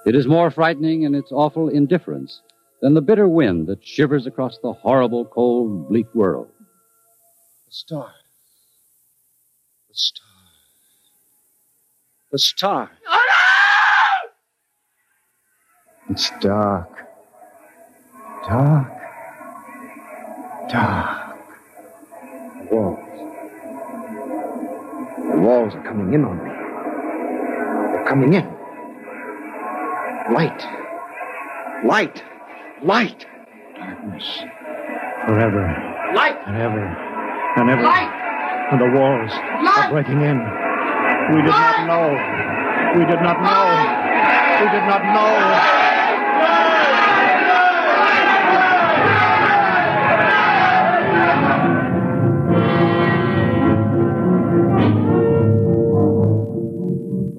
[0.05, 2.39] It is more frightening in its awful indifference
[2.81, 6.49] than the bitter wind that shivers across the horrible, cold, bleak world.
[7.67, 8.13] The stars.
[9.89, 10.27] The stars.
[12.31, 12.89] The stars.
[16.09, 16.89] It's dark.
[18.45, 18.91] Dark.
[20.69, 21.37] Dark.
[22.57, 22.99] The walls.
[25.31, 26.49] The walls are coming in on me.
[27.93, 28.45] They're coming in.
[30.33, 30.67] Light.
[31.85, 32.23] Light.
[32.83, 33.25] Light.
[33.77, 34.39] Darkness.
[35.27, 35.67] Forever.
[36.15, 36.35] Light!
[36.47, 36.85] And ever.
[37.57, 37.83] And ever.
[37.83, 38.69] Light!
[38.71, 39.85] And the walls Light!
[39.85, 40.37] are breaking in.
[41.35, 42.09] We did not know.
[42.97, 44.65] We did not know.
[44.65, 45.91] We did not know.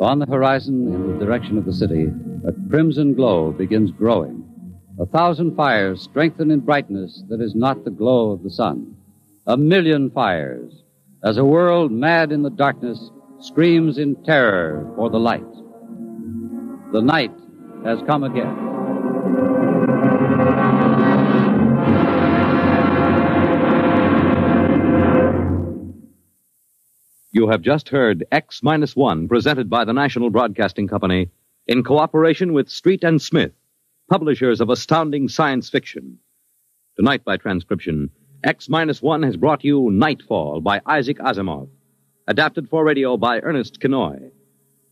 [0.05, 2.07] On the horizon, in the direction of the city,
[2.47, 4.42] a crimson glow begins growing.
[5.01, 8.97] A thousand fires strengthen in brightness that is not the glow of the sun.
[9.47, 10.85] A million fires,
[11.25, 15.45] as a world mad in the darkness screams in terror for the light.
[16.93, 17.33] The night
[17.85, 18.71] has come again.
[27.33, 31.31] You have just heard X 1 presented by the National Broadcasting Company
[31.67, 33.53] in cooperation with Street and Smith
[34.13, 36.19] publishers of astounding science fiction.
[36.97, 38.11] Tonight, by transcription,
[38.45, 41.71] X Minus One has brought you Nightfall by Isaac Asimov,
[42.29, 44.31] adapted for radio by Ernest Kinoy.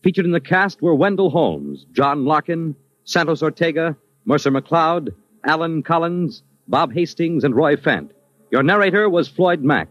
[0.01, 5.09] Featured in the cast were Wendell Holmes, John Larkin, Santos Ortega, Mercer McLeod,
[5.45, 8.09] Alan Collins, Bob Hastings, and Roy Fant.
[8.51, 9.89] Your narrator was Floyd Mack.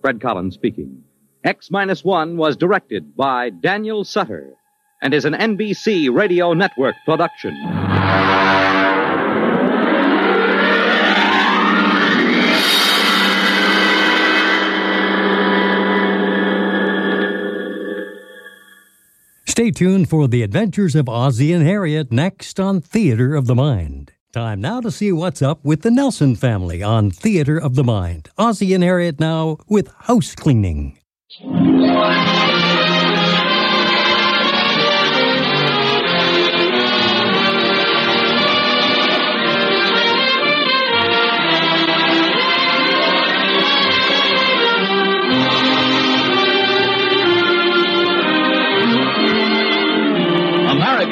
[0.00, 1.04] Fred Collins speaking.
[1.44, 4.54] X Minus One was directed by Daniel Sutter
[5.02, 7.54] and is an NBC Radio Network production.
[19.54, 24.10] Stay tuned for the adventures of Ozzie and Harriet next on Theater of the Mind.
[24.32, 28.30] Time now to see what's up with the Nelson family on Theater of the Mind.
[28.36, 30.98] Ozzie and Harriet now with house cleaning.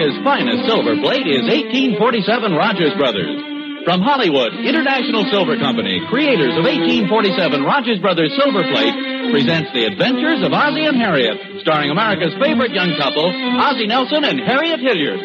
[0.03, 3.39] America's finest silver plate is 1847 Rogers Brothers.
[3.87, 10.43] From Hollywood, International Silver Company, creators of 1847 Rogers Brothers Silver Plate, presents The Adventures
[10.43, 15.23] of Ozzie and Harriet, starring America's favorite young couple, Ozzie Nelson and Harriet Hilliard.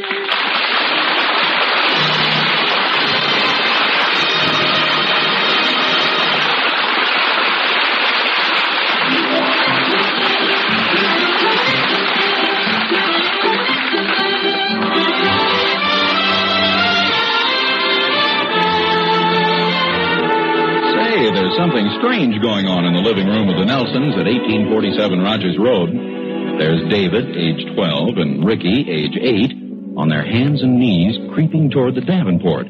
[21.34, 25.58] There's something strange going on in the living room of the Nelsons at 1847 Rogers
[25.60, 25.92] Road.
[26.58, 31.96] There's David, age 12, and Ricky, age 8, on their hands and knees creeping toward
[31.96, 32.68] the Davenport.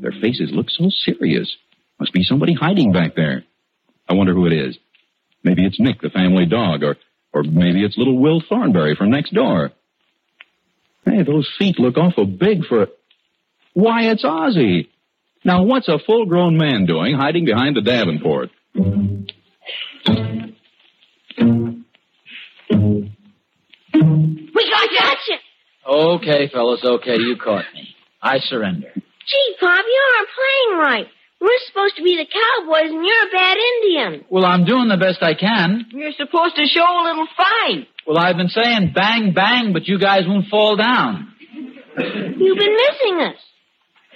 [0.00, 1.50] Their faces look so serious.
[1.98, 3.42] Must be somebody hiding back there.
[4.08, 4.78] I wonder who it is.
[5.42, 6.96] Maybe it's Nick, the family dog, or,
[7.34, 9.72] or maybe it's little Will Thornberry from next door.
[11.04, 12.86] Hey, those feet look awful big for.
[13.74, 14.88] Why, it's Ozzie.
[15.44, 18.50] Now, what's a full grown man doing hiding behind the Davenport?
[23.94, 25.36] We got you.
[25.86, 27.94] Okay, fellas, okay, you caught me.
[28.20, 28.92] I surrender.
[28.94, 31.06] Gee, Pop, you aren't playing right.
[31.40, 34.24] We're supposed to be the cowboys, and you're a bad Indian.
[34.28, 35.86] Well, I'm doing the best I can.
[35.90, 37.86] You're supposed to show a little fight.
[38.06, 41.32] Well, I've been saying bang, bang, but you guys won't fall down.
[41.96, 43.36] You've been missing us.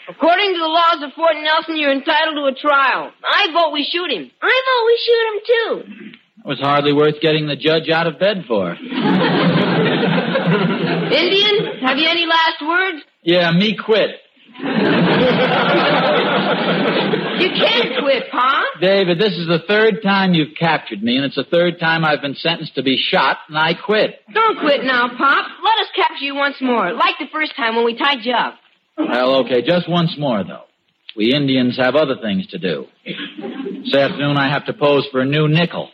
[0.09, 3.13] According to the laws of Fort Nelson, you're entitled to a trial.
[3.25, 4.31] I vote we shoot him.
[4.43, 5.73] I vote we shoot him, too.
[6.45, 8.73] It was hardly worth getting the judge out of bed for.
[11.13, 13.05] Indian, have you any last words?
[13.23, 14.11] Yeah, me quit.
[17.39, 18.65] You can't quit, Pa.
[18.81, 22.21] David, this is the third time you've captured me, and it's the third time I've
[22.21, 24.21] been sentenced to be shot, and I quit.
[24.33, 25.47] Don't quit now, Pop.
[25.63, 28.59] Let us capture you once more, like the first time when we tied you up.
[28.99, 30.65] Well, okay, just once more, though.
[31.17, 32.87] We Indians have other things to do.
[33.05, 35.91] This afternoon I have to pose for a new nickel.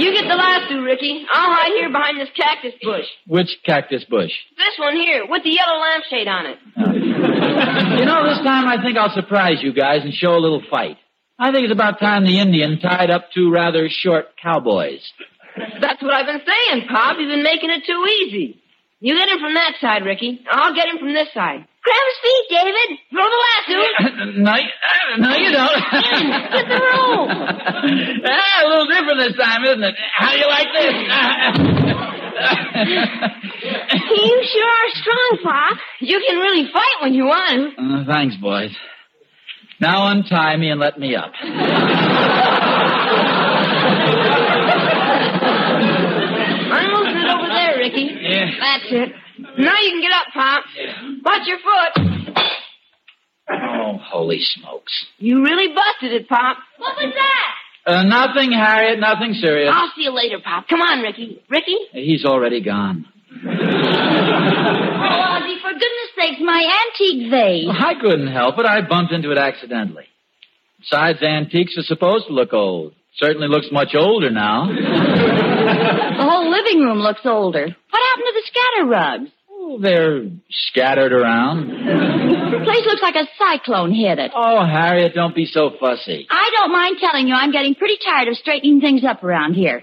[0.00, 1.26] You get the last two, Ricky.
[1.30, 3.04] I'll hide here behind this cactus bush.
[3.26, 4.32] Which cactus bush?
[4.56, 6.58] This one here, with the yellow lampshade on it.
[6.76, 10.62] Uh, you know, this time I think I'll surprise you guys and show a little
[10.70, 10.96] fight.
[11.38, 15.00] I think it's about time the Indian tied up two rather short cowboys.
[15.80, 17.16] That's what I've been saying, Pop.
[17.18, 18.56] You've been making it too easy.
[19.00, 20.40] You get him from that side, Ricky.
[20.50, 21.64] I'll get him from this side.
[21.82, 22.98] Grab his feet, David.
[23.10, 23.78] Throw the lasso.
[24.40, 25.80] No, you- uh, no, you don't.
[26.52, 27.30] Get the rope.
[28.26, 29.94] ah, a little different this time, isn't it?
[30.16, 30.94] How do you like this?
[34.10, 35.78] You sure are strong, Pop.
[36.00, 37.82] You can really fight when you want to.
[37.82, 38.70] Uh, thanks, boys.
[39.80, 41.32] Now untie me and let me up.
[48.92, 49.12] It.
[49.58, 50.64] Now you can get up, Pop.
[51.24, 52.36] Watch your foot.
[53.52, 55.06] Oh, holy smokes.
[55.18, 56.58] You really busted it, Pop.
[56.78, 57.92] What was that?
[57.92, 59.70] Uh, nothing, Harriet, nothing serious.
[59.72, 60.68] I'll see you later, Pop.
[60.68, 61.42] Come on, Ricky.
[61.48, 61.76] Ricky?
[61.92, 63.06] He's already gone.
[63.32, 67.68] Oh, Ozzie, for goodness sakes, my antique vase.
[67.70, 68.66] I couldn't help it.
[68.66, 70.04] I bumped into it accidentally.
[70.78, 72.94] Besides, antiques are supposed to look old.
[73.16, 74.68] Certainly looks much older now.
[76.20, 77.62] The whole living room looks older.
[77.64, 79.30] What happened to the scatter rugs?
[79.50, 81.68] Oh, they're scattered around.
[81.68, 84.32] The place looks like a cyclone hit it.
[84.34, 86.26] Oh, Harriet, don't be so fussy.
[86.30, 89.82] I don't mind telling you I'm getting pretty tired of straightening things up around here.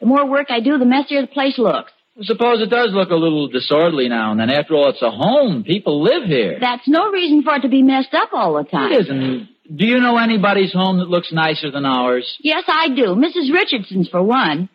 [0.00, 1.92] The more work I do, the messier the place looks.
[2.22, 4.50] Suppose it does look a little disorderly now and then.
[4.50, 5.62] After all, it's a home.
[5.64, 6.58] People live here.
[6.60, 8.92] That's no reason for it to be messed up all the time.
[8.92, 9.48] It isn't.
[9.74, 12.38] Do you know anybody's home that looks nicer than ours?
[12.40, 13.14] Yes, I do.
[13.14, 13.52] Mrs.
[13.52, 14.68] Richardson's for one.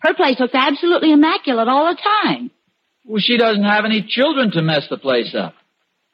[0.00, 2.50] Her place looks absolutely immaculate all the time.
[3.04, 5.54] Well, she doesn't have any children to mess the place up.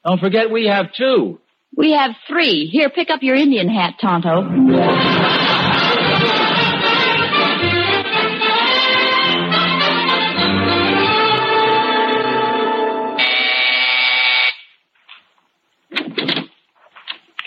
[0.05, 1.39] Don't forget we have two.
[1.77, 2.67] We have three.
[2.67, 4.41] Here, pick up your Indian hat, Tonto.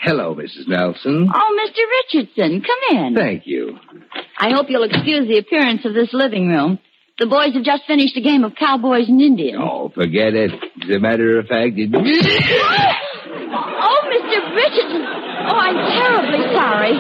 [0.09, 0.67] Hello, Mrs.
[0.67, 1.29] Nelson.
[1.29, 1.85] Oh, Mr.
[2.01, 3.15] Richardson, come in.
[3.15, 3.79] Thank you.
[4.39, 6.79] I hope you'll excuse the appearance of this living room.
[7.19, 9.61] The boys have just finished a game of cowboys and Indians.
[9.61, 10.51] Oh, forget it.
[10.83, 11.93] As a matter of fact, it...
[13.51, 14.57] Oh, Mr.
[14.57, 15.05] Richardson.
[15.05, 16.97] Oh, I'm terribly sorry.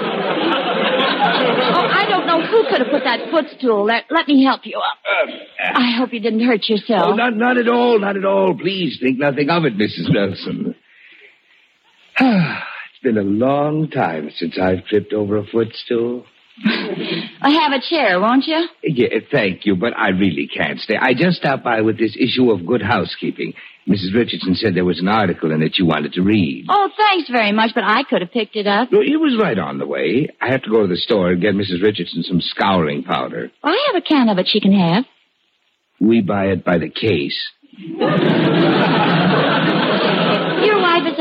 [1.72, 4.02] Oh, I don't know who could have put that footstool there.
[4.10, 4.98] Let me help you up.
[5.06, 7.06] Uh, I hope you didn't hurt yourself.
[7.06, 8.54] Oh, not, not at all, not at all.
[8.54, 10.12] Please think nothing of it, Mrs.
[10.12, 10.74] Nelson.
[12.98, 16.24] it's been a long time since I've tripped over a footstool.
[16.64, 18.66] I have a chair, won't you?
[18.82, 20.96] Yeah, thank you, but I really can't stay.
[21.00, 23.54] I just stopped by with this issue of Good Housekeeping.
[23.88, 24.14] Mrs.
[24.14, 26.66] Richardson said there was an article in it you wanted to read.
[26.68, 28.90] Oh, thanks very much, but I could have picked it up.
[28.90, 30.28] No, it was right on the way.
[30.40, 31.80] I have to go to the store and get Mrs.
[31.80, 33.52] Richardson some scouring powder.
[33.62, 35.04] Oh, I have a can of it she can have.
[36.00, 37.38] We buy it by the case.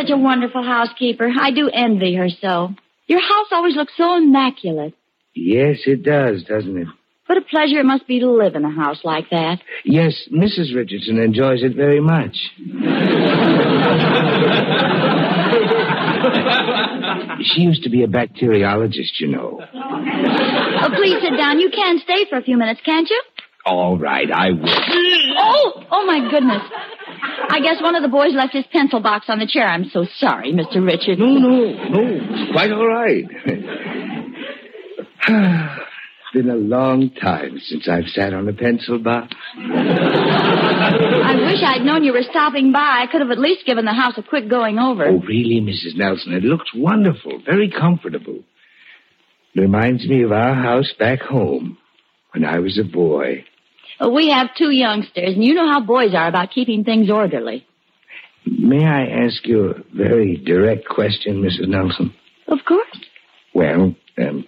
[0.07, 1.29] Your wife is such a wonderful housekeeper.
[1.39, 2.73] I do envy her so.
[3.07, 4.93] Your house always looks so immaculate.
[5.33, 6.87] Yes, it does, doesn't it?
[7.27, 9.59] What a pleasure it must be to live in a house like that.
[9.83, 10.73] Yes, Mrs.
[10.73, 12.37] Richardson enjoys it very much.
[17.43, 19.59] she used to be a bacteriologist, you know.
[19.61, 21.59] Oh, please sit down.
[21.59, 23.21] You can stay for a few minutes, can't you?
[23.67, 24.63] All right, I will.
[25.37, 26.61] Oh, oh my goodness.
[27.49, 29.67] I guess one of the boys left his pencil box on the chair.
[29.67, 30.85] I'm so sorry, Mr.
[30.85, 31.19] Richard.
[31.19, 31.99] No, no, no.
[31.99, 33.25] It's quite all right.
[35.27, 35.77] it's
[36.33, 39.35] been a long time since I've sat on a pencil box.
[39.57, 42.79] I wish I'd known you were stopping by.
[43.03, 45.05] I could have at least given the house a quick going over.
[45.07, 45.97] Oh, really, Mrs.
[45.97, 46.31] Nelson?
[46.33, 48.43] It looks wonderful, very comfortable.
[49.53, 51.77] It reminds me of our house back home
[52.33, 53.43] when I was a boy.
[53.99, 57.65] We have two youngsters, and you know how boys are about keeping things orderly.
[58.45, 61.67] May I ask you a very direct question, Mrs.
[61.67, 62.13] Nelson?
[62.47, 62.99] Of course.
[63.53, 64.47] Well, um,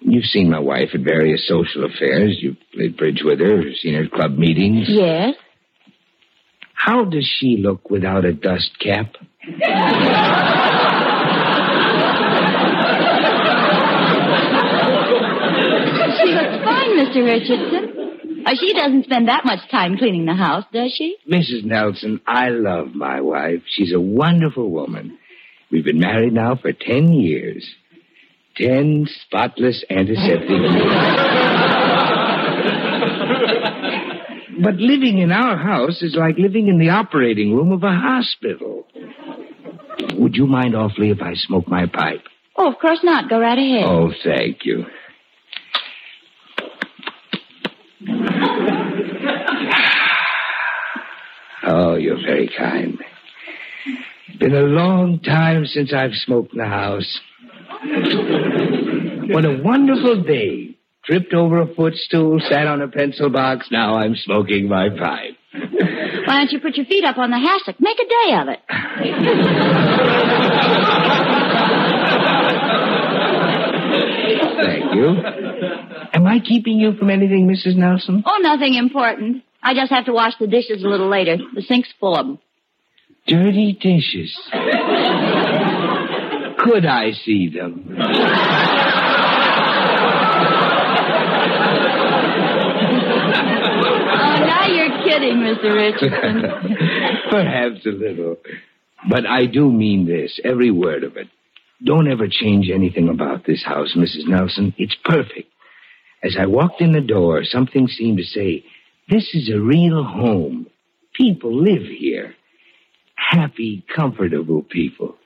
[0.00, 2.38] you've seen my wife at various social affairs.
[2.40, 4.86] You've played bridge with her, seen her at club meetings.
[4.88, 5.34] Yes.
[6.74, 9.14] How does she look without a dust cap?
[16.18, 17.24] She looks fine, Mr.
[17.24, 17.91] Richardson.
[18.44, 21.16] Uh, she doesn't spend that much time cleaning the house, does she?
[21.30, 21.64] Mrs.
[21.64, 23.62] Nelson, I love my wife.
[23.68, 25.18] She's a wonderful woman.
[25.70, 27.66] We've been married now for ten years.
[28.56, 30.82] Ten spotless antiseptic years.
[34.62, 38.86] but living in our house is like living in the operating room of a hospital.
[40.14, 42.22] Would you mind awfully if I smoke my pipe?
[42.56, 43.30] Oh, of course not.
[43.30, 43.84] Go right ahead.
[43.84, 44.84] Oh, thank you.
[51.64, 52.98] Oh, you're very kind.
[54.38, 57.20] Been a long time since I've smoked in the house.
[59.32, 60.76] What a wonderful day.
[61.04, 63.68] Tripped over a footstool, sat on a pencil box.
[63.70, 65.36] Now I'm smoking my pipe.
[65.52, 67.80] Why don't you put your feet up on the hassock?
[67.80, 68.60] Make a day of it.
[74.62, 75.08] Thank you.
[76.14, 77.76] Am I keeping you from anything, Mrs.
[77.76, 78.22] Nelson?
[78.26, 79.42] Oh, nothing important.
[79.62, 81.36] I just have to wash the dishes a little later.
[81.54, 82.38] The sink's full of them.
[83.26, 84.36] Dirty dishes.
[86.58, 87.96] Could I see them?
[93.04, 95.74] Oh, now you're kidding, Mr.
[95.74, 96.42] Richardson.
[97.30, 98.36] Perhaps a little.
[99.08, 101.28] But I do mean this, every word of it.
[101.84, 104.26] Don't ever change anything about this house, Mrs.
[104.26, 104.74] Nelson.
[104.78, 105.50] It's perfect.
[106.22, 108.64] As I walked in the door, something seemed to say,
[109.08, 110.66] This is a real home.
[111.14, 112.34] People live here.
[113.16, 115.16] Happy, comfortable people.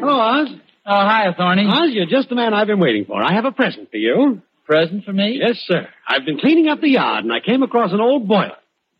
[0.00, 0.48] Hello, Oz.
[0.86, 1.66] Oh, hi, Thorny.
[1.66, 3.22] Oz, you're just the man I've been waiting for.
[3.22, 4.42] I have a present for you.
[4.66, 5.40] Present for me?
[5.40, 5.88] Yes, sir.
[6.08, 8.56] I've been cleaning up the yard and I came across an old boiler.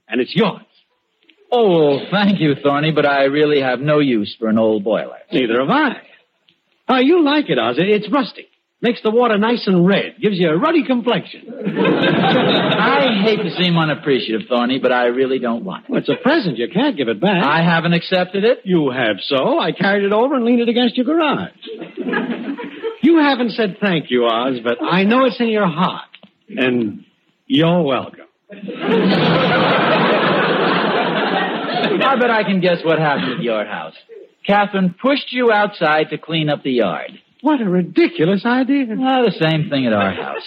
[0.08, 0.62] And it's yours.
[1.50, 5.18] Oh, thank you, Thorny, but I really have no use for an old boiler.
[5.32, 5.92] Neither have I.
[6.88, 7.92] Oh, you like it, Ozzie?
[7.92, 8.46] It's rustic.
[8.82, 10.16] Makes the water nice and red.
[10.20, 11.44] Gives you a ruddy complexion.
[11.48, 15.90] I hate to seem unappreciative, Thorny, but I really don't want it.
[15.90, 16.58] Well, it's a present.
[16.58, 17.42] You can't give it back.
[17.42, 18.58] I haven't accepted it.
[18.64, 19.58] You have so.
[19.58, 21.52] I carried it over and leaned it against your garage.
[23.02, 26.10] you haven't said thank you, Oz, but I know it's in your heart.
[26.50, 27.06] And
[27.46, 28.26] you're welcome.
[31.98, 33.94] I bet I can guess what happened at your house.
[34.46, 37.18] Catherine pushed you outside to clean up the yard.
[37.42, 38.86] What a ridiculous idea.
[38.88, 40.42] Well, the same thing at our house.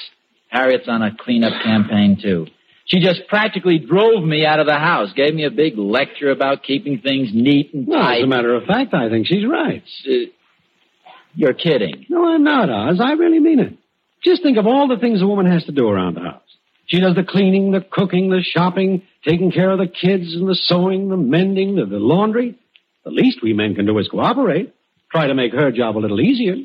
[0.50, 2.48] Harriet's on a cleanup campaign, too.
[2.86, 6.64] She just practically drove me out of the house, gave me a big lecture about
[6.64, 8.18] keeping things neat and Well, tight.
[8.18, 9.84] as a matter of fact, I think she's right.
[10.10, 10.12] Uh,
[11.36, 12.08] you're kidding.
[12.10, 13.00] No, I'm not, Oz.
[13.00, 13.74] I really mean it.
[14.24, 16.42] Just think of all the things a woman has to do around the house.
[16.88, 20.56] She does the cleaning, the cooking, the shopping, taking care of the kids, and the
[20.56, 22.56] sewing, the mending, the, the laundry.
[23.06, 24.74] The least we men can do is cooperate.
[25.12, 26.56] Try to make her job a little easier.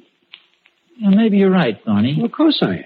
[1.00, 2.22] Well, maybe you're right, Thorny.
[2.24, 2.84] Of course I am.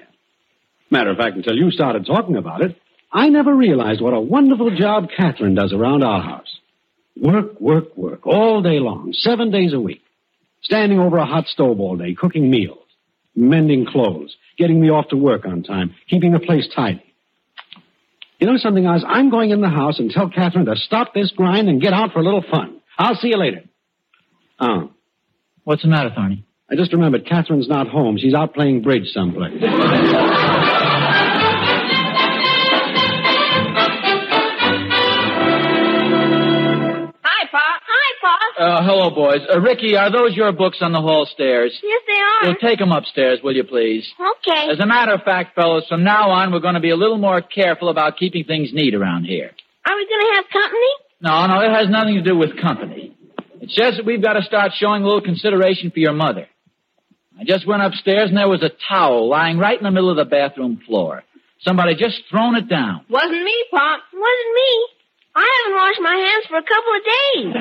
[0.90, 2.76] Matter of fact, until you started talking about it,
[3.12, 6.58] I never realized what a wonderful job Catherine does around our house.
[7.20, 10.02] Work, work, work, all day long, seven days a week.
[10.62, 12.78] Standing over a hot stove all day, cooking meals,
[13.34, 17.02] mending clothes, getting me off to work on time, keeping the place tidy.
[18.38, 19.04] You know something, Oz?
[19.06, 22.12] I'm going in the house and tell Catherine to stop this grind and get out
[22.12, 22.80] for a little fun.
[22.96, 23.64] I'll see you later.
[24.60, 24.90] Oh.
[25.64, 26.44] What's the matter, Thorny?
[26.70, 28.18] I just remembered Catherine's not home.
[28.18, 29.54] She's out playing bridge someplace.
[37.24, 37.80] Hi, Pa.
[37.86, 38.62] Hi, Pa.
[38.62, 39.40] Uh, hello, boys.
[39.48, 41.78] Uh, Ricky, are those your books on the hall stairs?
[41.82, 42.48] Yes, they are.
[42.50, 44.06] Well, take them upstairs, will you, please?
[44.20, 44.68] Okay.
[44.70, 47.18] As a matter of fact, fellows, from now on, we're going to be a little
[47.18, 49.50] more careful about keeping things neat around here.
[49.86, 50.92] Are we going to have company?
[51.20, 53.16] No, no, it has nothing to do with company.
[53.60, 56.46] It's just that we've got to start showing a little consideration for your mother.
[57.38, 60.16] I just went upstairs and there was a towel lying right in the middle of
[60.16, 61.22] the bathroom floor.
[61.60, 63.04] Somebody just thrown it down.
[63.08, 64.00] Wasn't me, Pop.
[64.12, 64.86] Wasn't me.
[65.36, 67.54] I haven't washed my hands for a couple of days.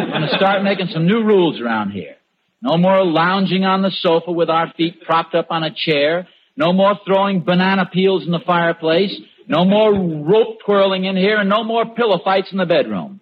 [0.00, 2.16] I'm going to start making some new rules around here.
[2.60, 6.26] No more lounging on the sofa with our feet propped up on a chair.
[6.56, 9.16] No more throwing banana peels in the fireplace.
[9.46, 13.20] No more rope twirling in here, and no more pillow fights in the bedroom.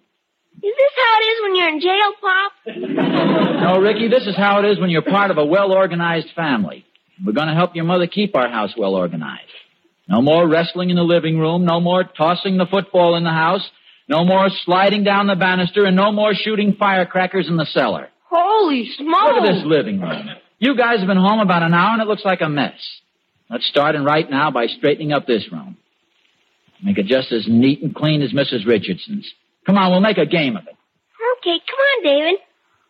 [0.61, 2.51] Is this how it is when you're in jail, Pop?
[3.59, 6.85] No, Ricky, this is how it is when you're part of a well-organized family.
[7.23, 9.51] We're going to help your mother keep our house well organized.
[10.07, 11.65] No more wrestling in the living room.
[11.65, 13.69] No more tossing the football in the house.
[14.07, 18.07] No more sliding down the banister, and no more shooting firecrackers in the cellar.
[18.29, 19.33] Holy smokes!
[19.35, 20.29] Look at this living room.
[20.57, 22.79] You guys have been home about an hour and it looks like a mess.
[23.49, 25.77] Let's start in right now by straightening up this room.
[26.81, 28.65] Make it just as neat and clean as Mrs.
[28.65, 29.31] Richardson's.
[29.69, 30.73] Come on, we'll make a game of it.
[31.37, 32.39] Okay, come on, David.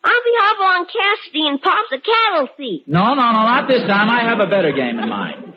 [0.02, 2.84] I'll be Hopalong Cassidy and Pop's a cattle thief.
[2.86, 4.08] No, no, no, not this time.
[4.08, 5.52] I have a better game in mind.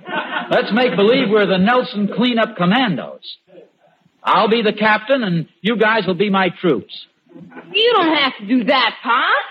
[0.51, 3.37] Let's make believe we're the Nelson Cleanup Commandos.
[4.21, 6.93] I'll be the captain and you guys will be my troops.
[7.71, 9.45] You don't have to do that, Pop.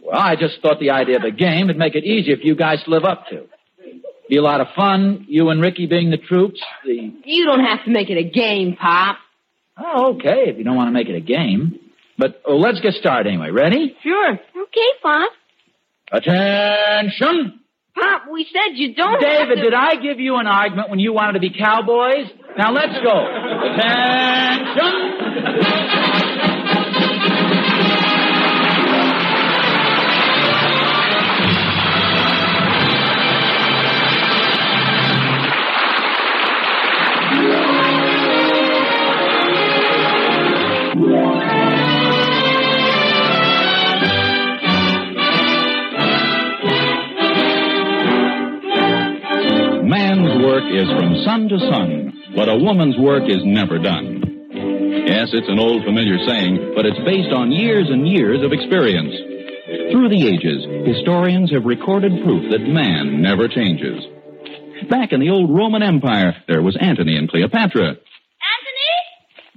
[0.00, 2.54] Well, I just thought the idea of the game would make it easier for you
[2.54, 3.46] guys to live up to.
[4.28, 6.60] Be a lot of fun, you and Ricky being the troops.
[6.84, 9.16] The You don't have to make it a game, Pop.
[9.78, 11.78] Oh, okay, if you don't want to make it a game.
[12.16, 13.50] But oh, let's get started anyway.
[13.50, 13.96] Ready?
[14.02, 14.32] Sure.
[14.32, 15.30] Okay, Pop.
[16.10, 17.60] Attention!
[17.94, 19.62] Pop, we said you don't have David, to...
[19.62, 22.30] did I give you an argument when you wanted to be cowboys?
[22.56, 23.26] Now let's go.
[23.70, 25.18] Attention!
[50.58, 54.50] Work is from sun to sun, but a woman's work is never done.
[55.06, 59.14] Yes, it's an old familiar saying, but it's based on years and years of experience.
[59.92, 64.02] Through the ages, historians have recorded proof that man never changes.
[64.90, 67.94] Back in the old Roman Empire, there was Antony and Cleopatra.
[67.94, 68.92] Antony?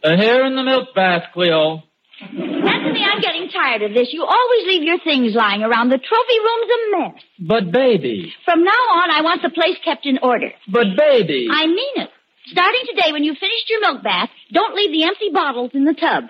[0.04, 1.82] A hair in the milk bath, Cleo.
[2.30, 4.10] Antony, I'm getting tired of this.
[4.12, 5.90] You always leave your things lying around.
[5.90, 7.24] The trophy room's a mess.
[7.40, 8.34] But, baby.
[8.46, 10.52] From now on, I want the place kept in order.
[10.68, 11.48] But, baby.
[11.52, 12.10] I mean it.
[12.48, 15.94] Starting today, when you've finished your milk bath, don't leave the empty bottles in the
[15.94, 16.24] tub.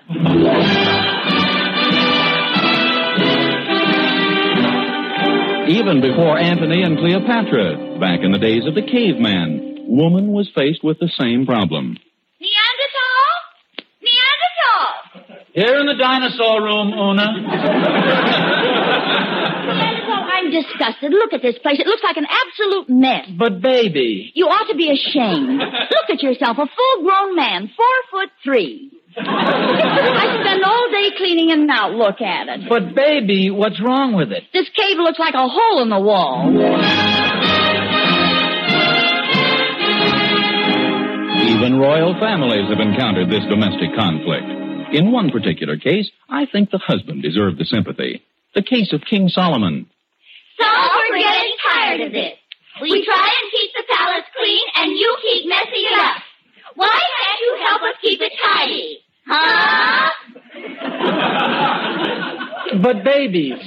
[5.68, 10.84] Even before Antony and Cleopatra, back in the days of the caveman, woman was faced
[10.84, 11.96] with the same problem.
[15.52, 17.28] Here in the dinosaur room, Una.
[19.68, 21.12] Neanderthal, I'm disgusted.
[21.12, 21.78] Look at this place.
[21.78, 23.28] It looks like an absolute mess.
[23.38, 24.32] But baby.
[24.34, 25.60] You ought to be ashamed.
[25.60, 28.92] Look at yourself, a full-grown man, four foot three.
[29.14, 32.66] I spend all day cleaning and now look at it.
[32.66, 34.44] But baby, what's wrong with it?
[34.54, 36.48] This cave looks like a hole in the wall.
[41.44, 44.61] Even royal families have encountered this domestic conflict.
[44.92, 48.22] In one particular case, I think the husband deserved the sympathy.
[48.54, 49.86] The case of King Solomon.
[50.60, 50.66] So
[51.08, 52.34] we're getting tired of this.
[52.80, 56.22] We try and keep the palace clean, and you keep messing it up.
[56.74, 58.98] Why can't you help us keep it tidy?
[59.26, 60.10] Huh?
[62.82, 63.60] But babies.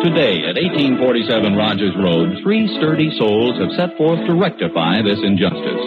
[0.00, 5.84] Today, at 1847 Rogers Road, three sturdy souls have set forth to rectify this injustice.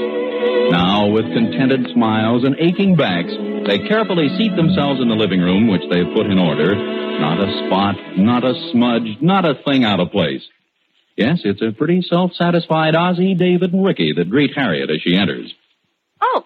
[0.69, 3.33] Now, with contented smiles and aching backs,
[3.65, 6.75] they carefully seat themselves in the living room, which they've put in order.
[6.75, 10.43] Not a spot, not a smudge, not a thing out of place.
[11.17, 15.51] Yes, it's a pretty self-satisfied Ozzie, David, and Ricky that greet Harriet as she enters.
[16.21, 16.45] Oh,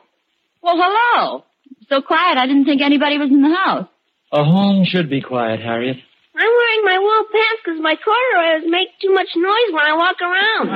[0.63, 1.43] well, hello.
[1.89, 3.87] So quiet, I didn't think anybody was in the house.
[4.31, 5.97] A home should be quiet, Harriet.
[6.37, 10.21] I'm wearing my wool pants because my corduroys make too much noise when I walk
[10.21, 10.69] around.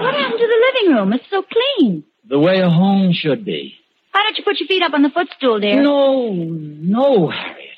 [0.00, 1.12] What happened to the living room?
[1.12, 2.04] It's so clean.
[2.28, 3.74] The way a home should be.
[4.12, 5.82] Why don't you put your feet up on the footstool, dear?
[5.82, 7.68] No, no, Harriet.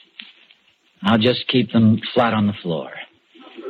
[1.02, 2.90] I'll just keep them flat on the floor.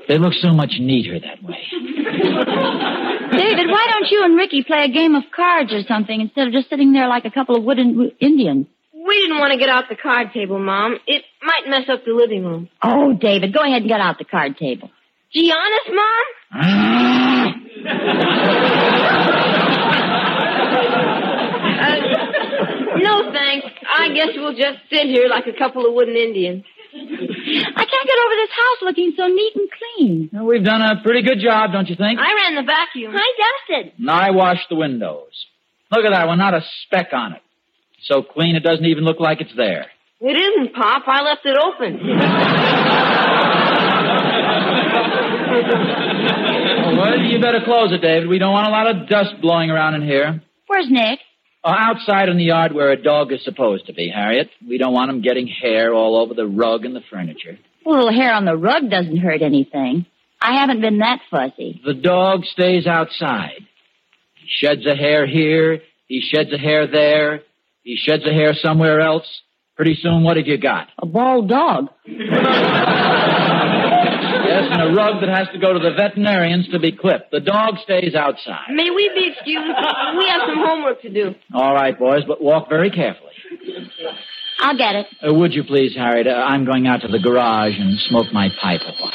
[0.06, 1.64] They look so much neater that way.
[1.72, 6.52] David, why don't you and Ricky play a game of cards or something instead of
[6.52, 8.66] just sitting there like a couple of wooden Indians?
[9.06, 10.96] We didn't want to get out the card table, Mom.
[11.06, 12.70] It might mess up the living room.
[12.82, 14.90] Oh, David, go ahead and get out the card table.
[15.32, 16.24] Gee, honest, Mom?
[16.54, 17.50] uh,
[23.02, 23.66] no, thanks.
[23.92, 26.64] I guess we'll just sit here like a couple of wooden Indians.
[26.94, 26.96] I
[27.84, 30.30] can't get over this house looking so neat and clean.
[30.32, 32.18] Well, we've done a pretty good job, don't you think?
[32.18, 33.14] I ran the vacuum.
[33.14, 33.92] I dusted.
[33.98, 35.46] And I washed the windows.
[35.90, 37.42] Look at that one, not a speck on it.
[38.04, 39.86] So clean it doesn't even look like it's there.
[40.20, 41.04] It isn't, Pop.
[41.06, 42.00] I left it open.
[46.96, 48.28] Well, you better close it, David.
[48.28, 50.42] We don't want a lot of dust blowing around in here.
[50.66, 51.18] Where's Nick?
[51.64, 54.50] Uh, outside in the yard where a dog is supposed to be, Harriet.
[54.66, 57.58] We don't want him getting hair all over the rug and the furniture.
[57.86, 60.06] A little hair on the rug doesn't hurt anything.
[60.40, 61.80] I haven't been that fussy.
[61.84, 63.66] The dog stays outside.
[64.36, 65.80] He sheds a hair here.
[66.06, 67.42] He sheds a hair there.
[67.84, 69.26] He sheds a hair somewhere else.
[69.76, 70.88] Pretty soon, what have you got?
[70.98, 71.88] A bald dog.
[72.06, 72.22] Yes,
[74.70, 77.30] and a rug that has to go to the veterinarians to be clipped.
[77.32, 78.68] The dog stays outside.
[78.72, 79.66] May we be excused?
[79.66, 81.34] We have some homework to do.
[81.52, 83.32] All right, boys, but walk very carefully.
[84.60, 85.06] I'll get it.
[85.26, 86.26] Uh, would you please, Harriet?
[86.28, 89.12] Uh, I'm going out to the garage and smoke my pipe a while.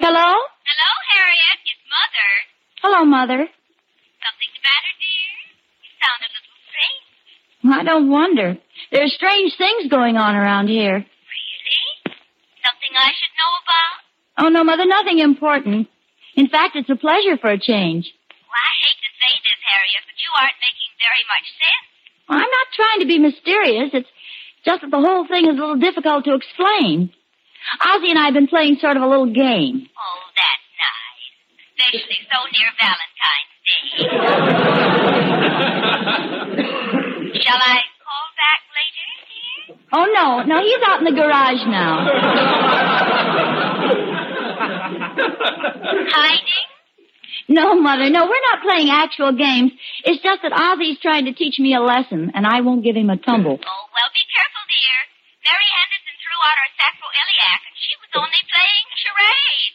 [0.00, 0.30] Hello?
[0.70, 1.58] Hello, Harriet.
[1.64, 2.30] It's Mother.
[2.82, 3.48] Hello, Mother.
[4.64, 5.32] Matter, dear?
[5.84, 7.06] You sound a little strange.
[7.68, 8.48] I don't wonder.
[8.90, 11.04] There's strange things going on around here.
[11.04, 11.84] Really?
[12.64, 13.94] Something I should know about?
[14.40, 15.88] Oh, no, Mother, nothing important.
[16.34, 18.10] In fact, it's a pleasure for a change.
[18.10, 21.86] Well, I hate to say this, Harriet, but you aren't making very much sense.
[22.26, 23.90] Well, I'm not trying to be mysterious.
[23.94, 24.12] It's
[24.64, 27.12] just that the whole thing is a little difficult to explain.
[27.80, 29.88] Ozzie and I have been playing sort of a little game.
[29.94, 31.30] Oh, that's nice.
[31.78, 33.96] Especially so near Valentine's Day.
[37.44, 39.76] Shall I call back later, dear?
[39.92, 42.04] Oh, no, no, he's out in the garage now.
[46.12, 46.68] Hiding?
[47.48, 49.72] No, Mother, no, we're not playing actual games.
[50.04, 53.10] It's just that Ozzie's trying to teach me a lesson, and I won't give him
[53.10, 53.60] a tumble.
[53.60, 54.96] Oh, well, be careful, dear.
[55.44, 59.74] Mary Henderson threw out her sacroiliac, and she was only playing charades.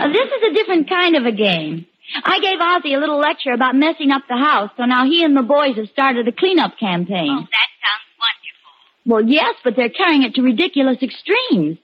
[0.00, 1.86] Uh, this is a different kind of a game.
[2.24, 5.36] I gave Ozzie a little lecture about messing up the house, so now he and
[5.36, 7.30] the boys have started a cleanup campaign.
[7.30, 8.72] Oh, that sounds wonderful.
[9.06, 11.78] Well, yes, but they're carrying it to ridiculous extremes.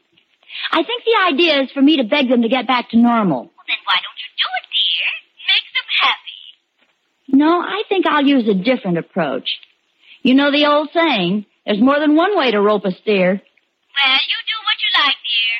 [0.72, 3.42] I think the idea is for me to beg them to get back to normal.
[3.42, 5.08] Well, then why don't you do it, dear?
[5.46, 7.38] Makes them happy.
[7.38, 9.48] No, I think I'll use a different approach.
[10.22, 13.42] You know the old saying, there's more than one way to rope a steer.
[13.96, 15.54] Well, you do what you like, dear.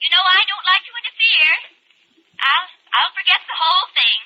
[0.00, 1.52] You know I don't like to interfere.
[2.40, 4.20] I'll I'll forget the whole thing.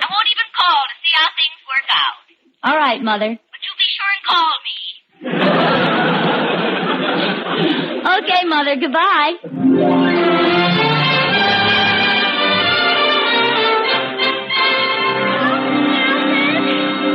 [0.00, 1.30] I won't even call to see how
[2.90, 3.38] right, Mother.
[3.38, 4.78] But you be sure and call me.
[8.00, 8.76] Okay, Mother.
[8.76, 9.32] Goodbye.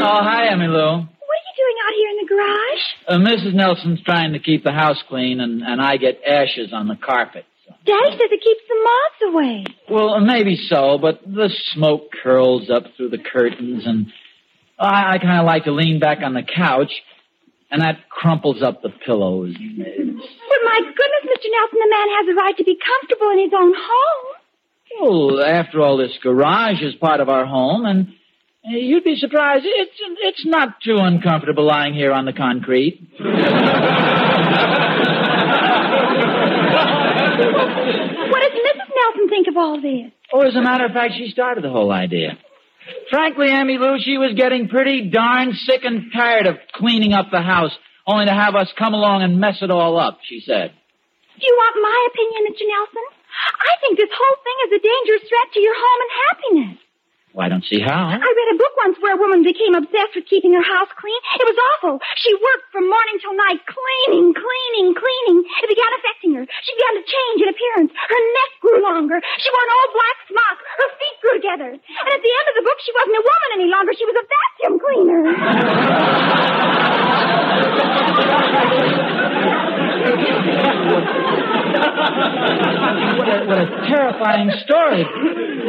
[0.07, 0.77] Oh, hi, Emmy Lou.
[0.77, 2.83] What are you doing out here in the garage?
[3.07, 3.53] Uh, Mrs.
[3.53, 7.45] Nelson's trying to keep the house clean, and, and I get ashes on the carpet.
[7.85, 9.65] Daddy says it keeps the moths away.
[9.89, 14.11] Well, maybe so, but the smoke curls up through the curtains, and
[14.79, 16.91] I, I kind of like to lean back on the couch,
[17.71, 19.53] and that crumples up the pillows.
[19.55, 21.47] But my goodness, Mr.
[21.51, 24.35] Nelson, the man has a right to be comfortable in his own home.
[25.01, 28.11] Well, after all, this garage is part of our home, and uh,
[28.67, 29.65] you'd be surprised.
[29.65, 33.09] It's it's not too uncomfortable lying here on the concrete.
[37.15, 38.89] What does Mrs.
[38.95, 40.11] Nelson think of all this?
[40.33, 42.37] Oh, as a matter of fact, she started the whole idea.
[43.09, 47.41] Frankly, Emmy Lou, she was getting pretty darn sick and tired of cleaning up the
[47.41, 47.71] house,
[48.05, 50.71] only to have us come along and mess it all up, she said.
[51.39, 52.65] Do you want my opinion, Mr.
[52.69, 53.05] Nelson?
[53.59, 56.84] I think this whole thing is a dangerous threat to your home and happiness.
[57.35, 58.15] Well, I don't see how.
[58.15, 61.19] I read a book once where a woman became obsessed with keeping her house clean.
[61.35, 61.99] It was awful.
[62.15, 65.43] She worked from morning till night cleaning, cleaning, cleaning.
[65.43, 66.47] It began affecting her.
[66.47, 67.91] She began to change in appearance.
[67.91, 69.19] Her neck grew longer.
[69.19, 70.57] She wore an old black smock.
[70.63, 71.71] Her feet grew together.
[71.75, 73.91] And at the end of the book, she wasn't a woman any longer.
[73.99, 75.27] She was a vacuum cleaner.
[81.75, 85.03] What a, what a terrifying story.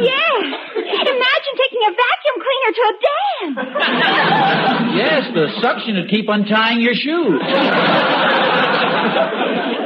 [0.03, 0.41] yes.
[0.77, 3.55] Imagine taking a vacuum cleaner to a dance.
[4.97, 7.41] Yes, the suction would keep untying your shoes.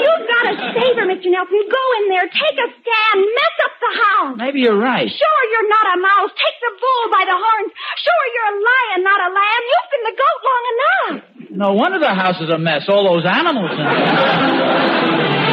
[0.01, 1.27] You've got to save her, Mr.
[1.29, 1.61] Nelson.
[1.69, 4.35] Go in there, take a stand, mess up the house.
[4.37, 5.07] Maybe you're right.
[5.09, 6.31] Sure, you're not a mouse.
[6.37, 7.71] Take the bull by the horns.
[7.97, 9.61] Sure, you're a lion, not a lamb.
[9.69, 11.15] You've been the goat long enough.
[11.51, 12.87] No wonder the house is a mess.
[12.87, 15.50] All those animals in there.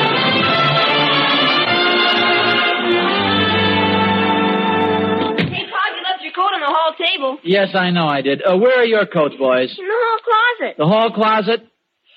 [6.68, 7.38] The hall table.
[7.44, 8.42] Yes, I know I did.
[8.44, 9.74] Uh, where are your coats, boys?
[9.78, 10.76] In the hall closet.
[10.78, 11.60] The hall closet?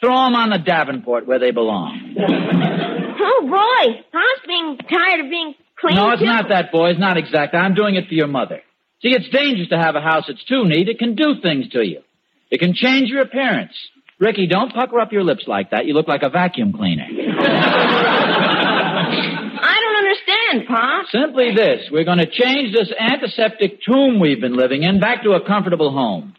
[0.01, 2.15] Throw them on the Davenport where they belong.
[3.23, 4.01] Oh, boy.
[4.11, 6.25] Pop's being tired of being clean, No, it's too.
[6.25, 6.95] not that, boys.
[6.97, 7.59] Not exactly.
[7.59, 8.61] I'm doing it for your mother.
[9.03, 10.87] See, it's dangerous to have a house that's too neat.
[10.89, 12.01] It can do things to you.
[12.49, 13.73] It can change your appearance.
[14.19, 15.85] Ricky, don't pucker up your lips like that.
[15.85, 17.05] You look like a vacuum cleaner.
[20.51, 21.05] I don't Pop.
[21.11, 21.89] Simply this.
[21.91, 25.91] We're going to change this antiseptic tomb we've been living in back to a comfortable
[25.91, 26.35] home.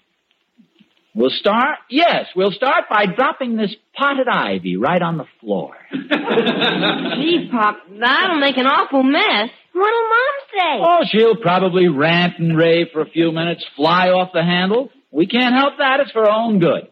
[1.15, 5.77] We'll start, yes, we'll start by dropping this potted ivy right on the floor.
[5.93, 9.51] Gee, Pop, that'll make an awful mess.
[9.75, 10.81] What'll Mom say?
[10.81, 14.91] Oh, she'll probably rant and rave for a few minutes, fly off the handle.
[15.11, 16.01] We can't help that.
[16.01, 16.89] It's for our own good.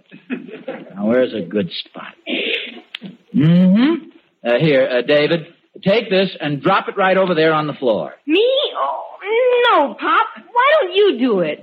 [0.94, 2.14] Now, where's a good spot?
[3.34, 4.10] Mm-hmm.
[4.46, 5.46] Uh, here, uh, David,
[5.82, 8.14] take this and drop it right over there on the floor.
[8.26, 8.46] Me?
[8.76, 9.02] Oh,
[9.72, 10.26] no, Pop.
[10.52, 11.60] Why don't you do it?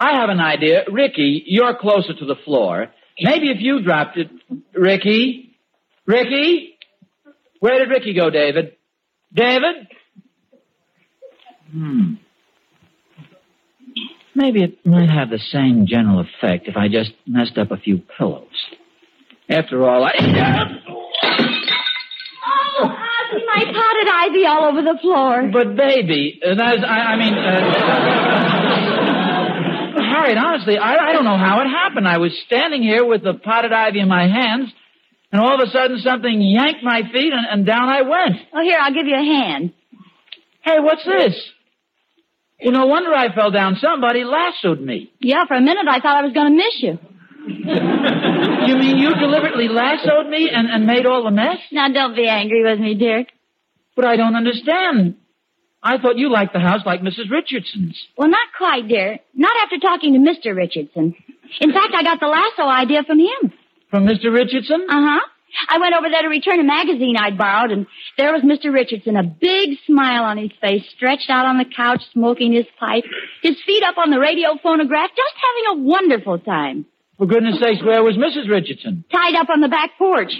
[0.00, 0.84] I have an idea.
[0.90, 2.88] Ricky, you're closer to the floor.
[3.20, 4.30] Maybe if you dropped it.
[4.72, 5.56] Ricky?
[6.06, 6.76] Ricky?
[7.60, 8.76] Where did Ricky go, David?
[9.32, 9.88] David?
[11.72, 12.14] Hmm.
[14.34, 18.00] Maybe it might have the same general effect if I just messed up a few
[18.16, 18.46] pillows.
[19.50, 20.12] After all, I.
[23.32, 25.50] My potted ivy all over the floor.
[25.52, 27.60] But baby, uh, that's, I, I mean, uh,
[30.14, 32.08] Harriet, honestly, I, I don't know how it happened.
[32.08, 34.72] I was standing here with the potted ivy in my hands,
[35.32, 38.36] and all of a sudden something yanked my feet, and, and down I went.
[38.54, 39.72] Oh, here, I'll give you a hand.
[40.62, 41.34] Hey, what's this?
[42.62, 43.76] Well, no wonder I fell down.
[43.80, 45.12] Somebody lassoed me.
[45.20, 46.98] Yeah, for a minute I thought I was going to miss you.
[47.46, 51.58] You mean you deliberately lassoed me and, and made all the mess?
[51.72, 53.24] Now, don't be angry with me, dear.
[53.96, 55.16] But I don't understand.
[55.82, 57.30] I thought you liked the house like Mrs.
[57.30, 57.96] Richardson's.
[58.16, 59.18] Well, not quite, dear.
[59.34, 60.54] Not after talking to Mr.
[60.54, 61.14] Richardson.
[61.60, 63.52] In fact, I got the lasso idea from him.
[63.90, 64.32] From Mr.
[64.32, 64.86] Richardson?
[64.88, 65.20] Uh-huh.
[65.68, 67.86] I went over there to return a magazine I'd borrowed, and
[68.18, 68.72] there was Mr.
[68.72, 73.04] Richardson, a big smile on his face, stretched out on the couch, smoking his pipe,
[73.42, 76.84] his feet up on the radio phonograph, just having a wonderful time.
[77.18, 78.48] For goodness sakes, where was Mrs.
[78.48, 79.04] Richardson?
[79.10, 80.30] Tied up on the back porch.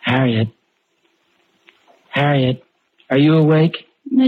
[0.00, 0.48] Harriet.
[2.08, 2.64] Harriet,
[3.10, 3.76] are you awake?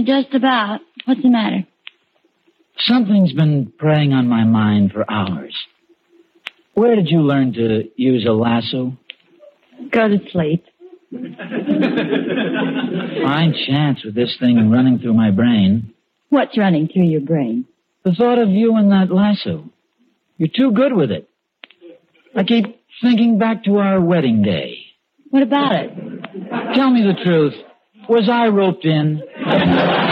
[0.05, 0.81] Just about.
[1.07, 1.67] What's the matter?
[2.87, 5.57] Something's been preying on my mind for hours.
[6.75, 8.97] Where did you learn to use a lasso?
[9.91, 10.65] Go to sleep.
[11.13, 11.37] Fine
[13.67, 15.93] chance with this thing running through my brain.
[16.31, 17.67] What's running through your brain?
[18.05, 19.69] The thought of you and that lasso.
[20.39, 21.29] You're too good with it.
[22.35, 24.79] I keep thinking back to our wedding day.
[25.31, 25.91] What about it?
[26.75, 27.55] Tell me the truth.
[28.09, 29.23] Was I roped in?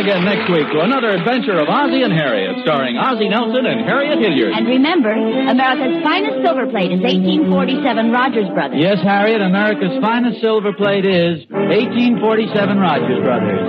[0.00, 4.16] again next week to another adventure of Ozzie and Harriet, starring Ozzie Nelson and Harriet
[4.16, 4.56] Hilliard.
[4.56, 8.80] And remember, America's finest silver plate is 1847 Rogers Brothers.
[8.80, 13.68] Yes, Harriet, America's finest silver plate is 1847 Rogers Brothers.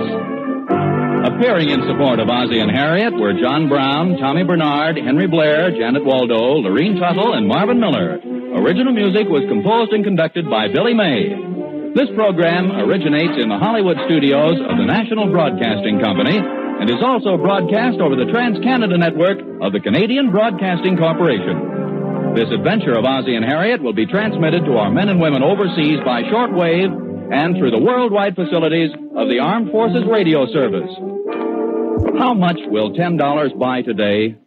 [1.28, 6.04] Appearing in support of Ozzie and Harriet were John Brown, Tommy Bernard, Henry Blair, Janet
[6.04, 8.18] Waldo, Lorene Tuttle, and Marvin Miller.
[8.56, 11.51] Original music was composed and conducted by Billy May.
[11.94, 17.36] This program originates in the Hollywood studios of the National Broadcasting Company and is also
[17.36, 22.32] broadcast over the Trans-Canada Network of the Canadian Broadcasting Corporation.
[22.32, 26.00] This adventure of Ozzie and Harriet will be transmitted to our men and women overseas
[26.00, 26.88] by shortwave
[27.28, 30.88] and through the worldwide facilities of the Armed Forces Radio Service.
[32.16, 34.38] How much will $10 buy today?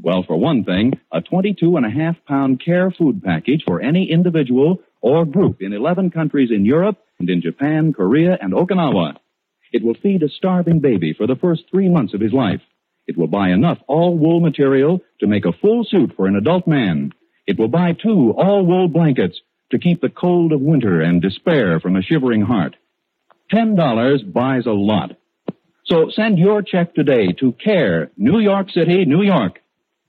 [0.00, 4.10] Well, for one thing, a 22 and a half pound care food package for any
[4.10, 9.16] individual or group in 11 countries in Europe and in Japan, Korea, and Okinawa.
[9.72, 12.60] It will feed a starving baby for the first three months of his life.
[13.06, 16.66] It will buy enough all wool material to make a full suit for an adult
[16.66, 17.12] man.
[17.46, 19.40] It will buy two all wool blankets
[19.70, 22.76] to keep the cold of winter and despair from a shivering heart.
[23.50, 25.16] Ten dollars buys a lot.
[25.84, 29.60] So send your check today to CARE, New York City, New York.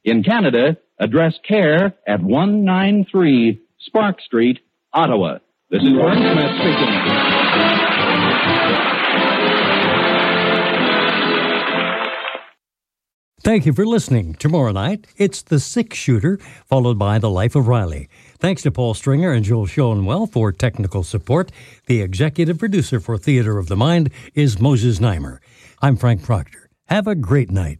[0.04, 4.60] In Canada, address CARE at 193 Sparks Street,
[4.94, 5.38] Ottawa.
[5.70, 8.00] This is Vern Smith speaking.
[13.42, 14.34] Thank you for listening.
[14.34, 18.10] Tomorrow night, it's The Six Shooter, followed by The Life of Riley.
[18.40, 21.52] Thanks to Paul Stringer and Joel Schoenwell for technical support.
[21.86, 25.38] The executive producer for Theater of the Mind is Moses Znaimer.
[25.82, 26.70] I'm Frank Proctor.
[26.88, 27.80] Have a great night.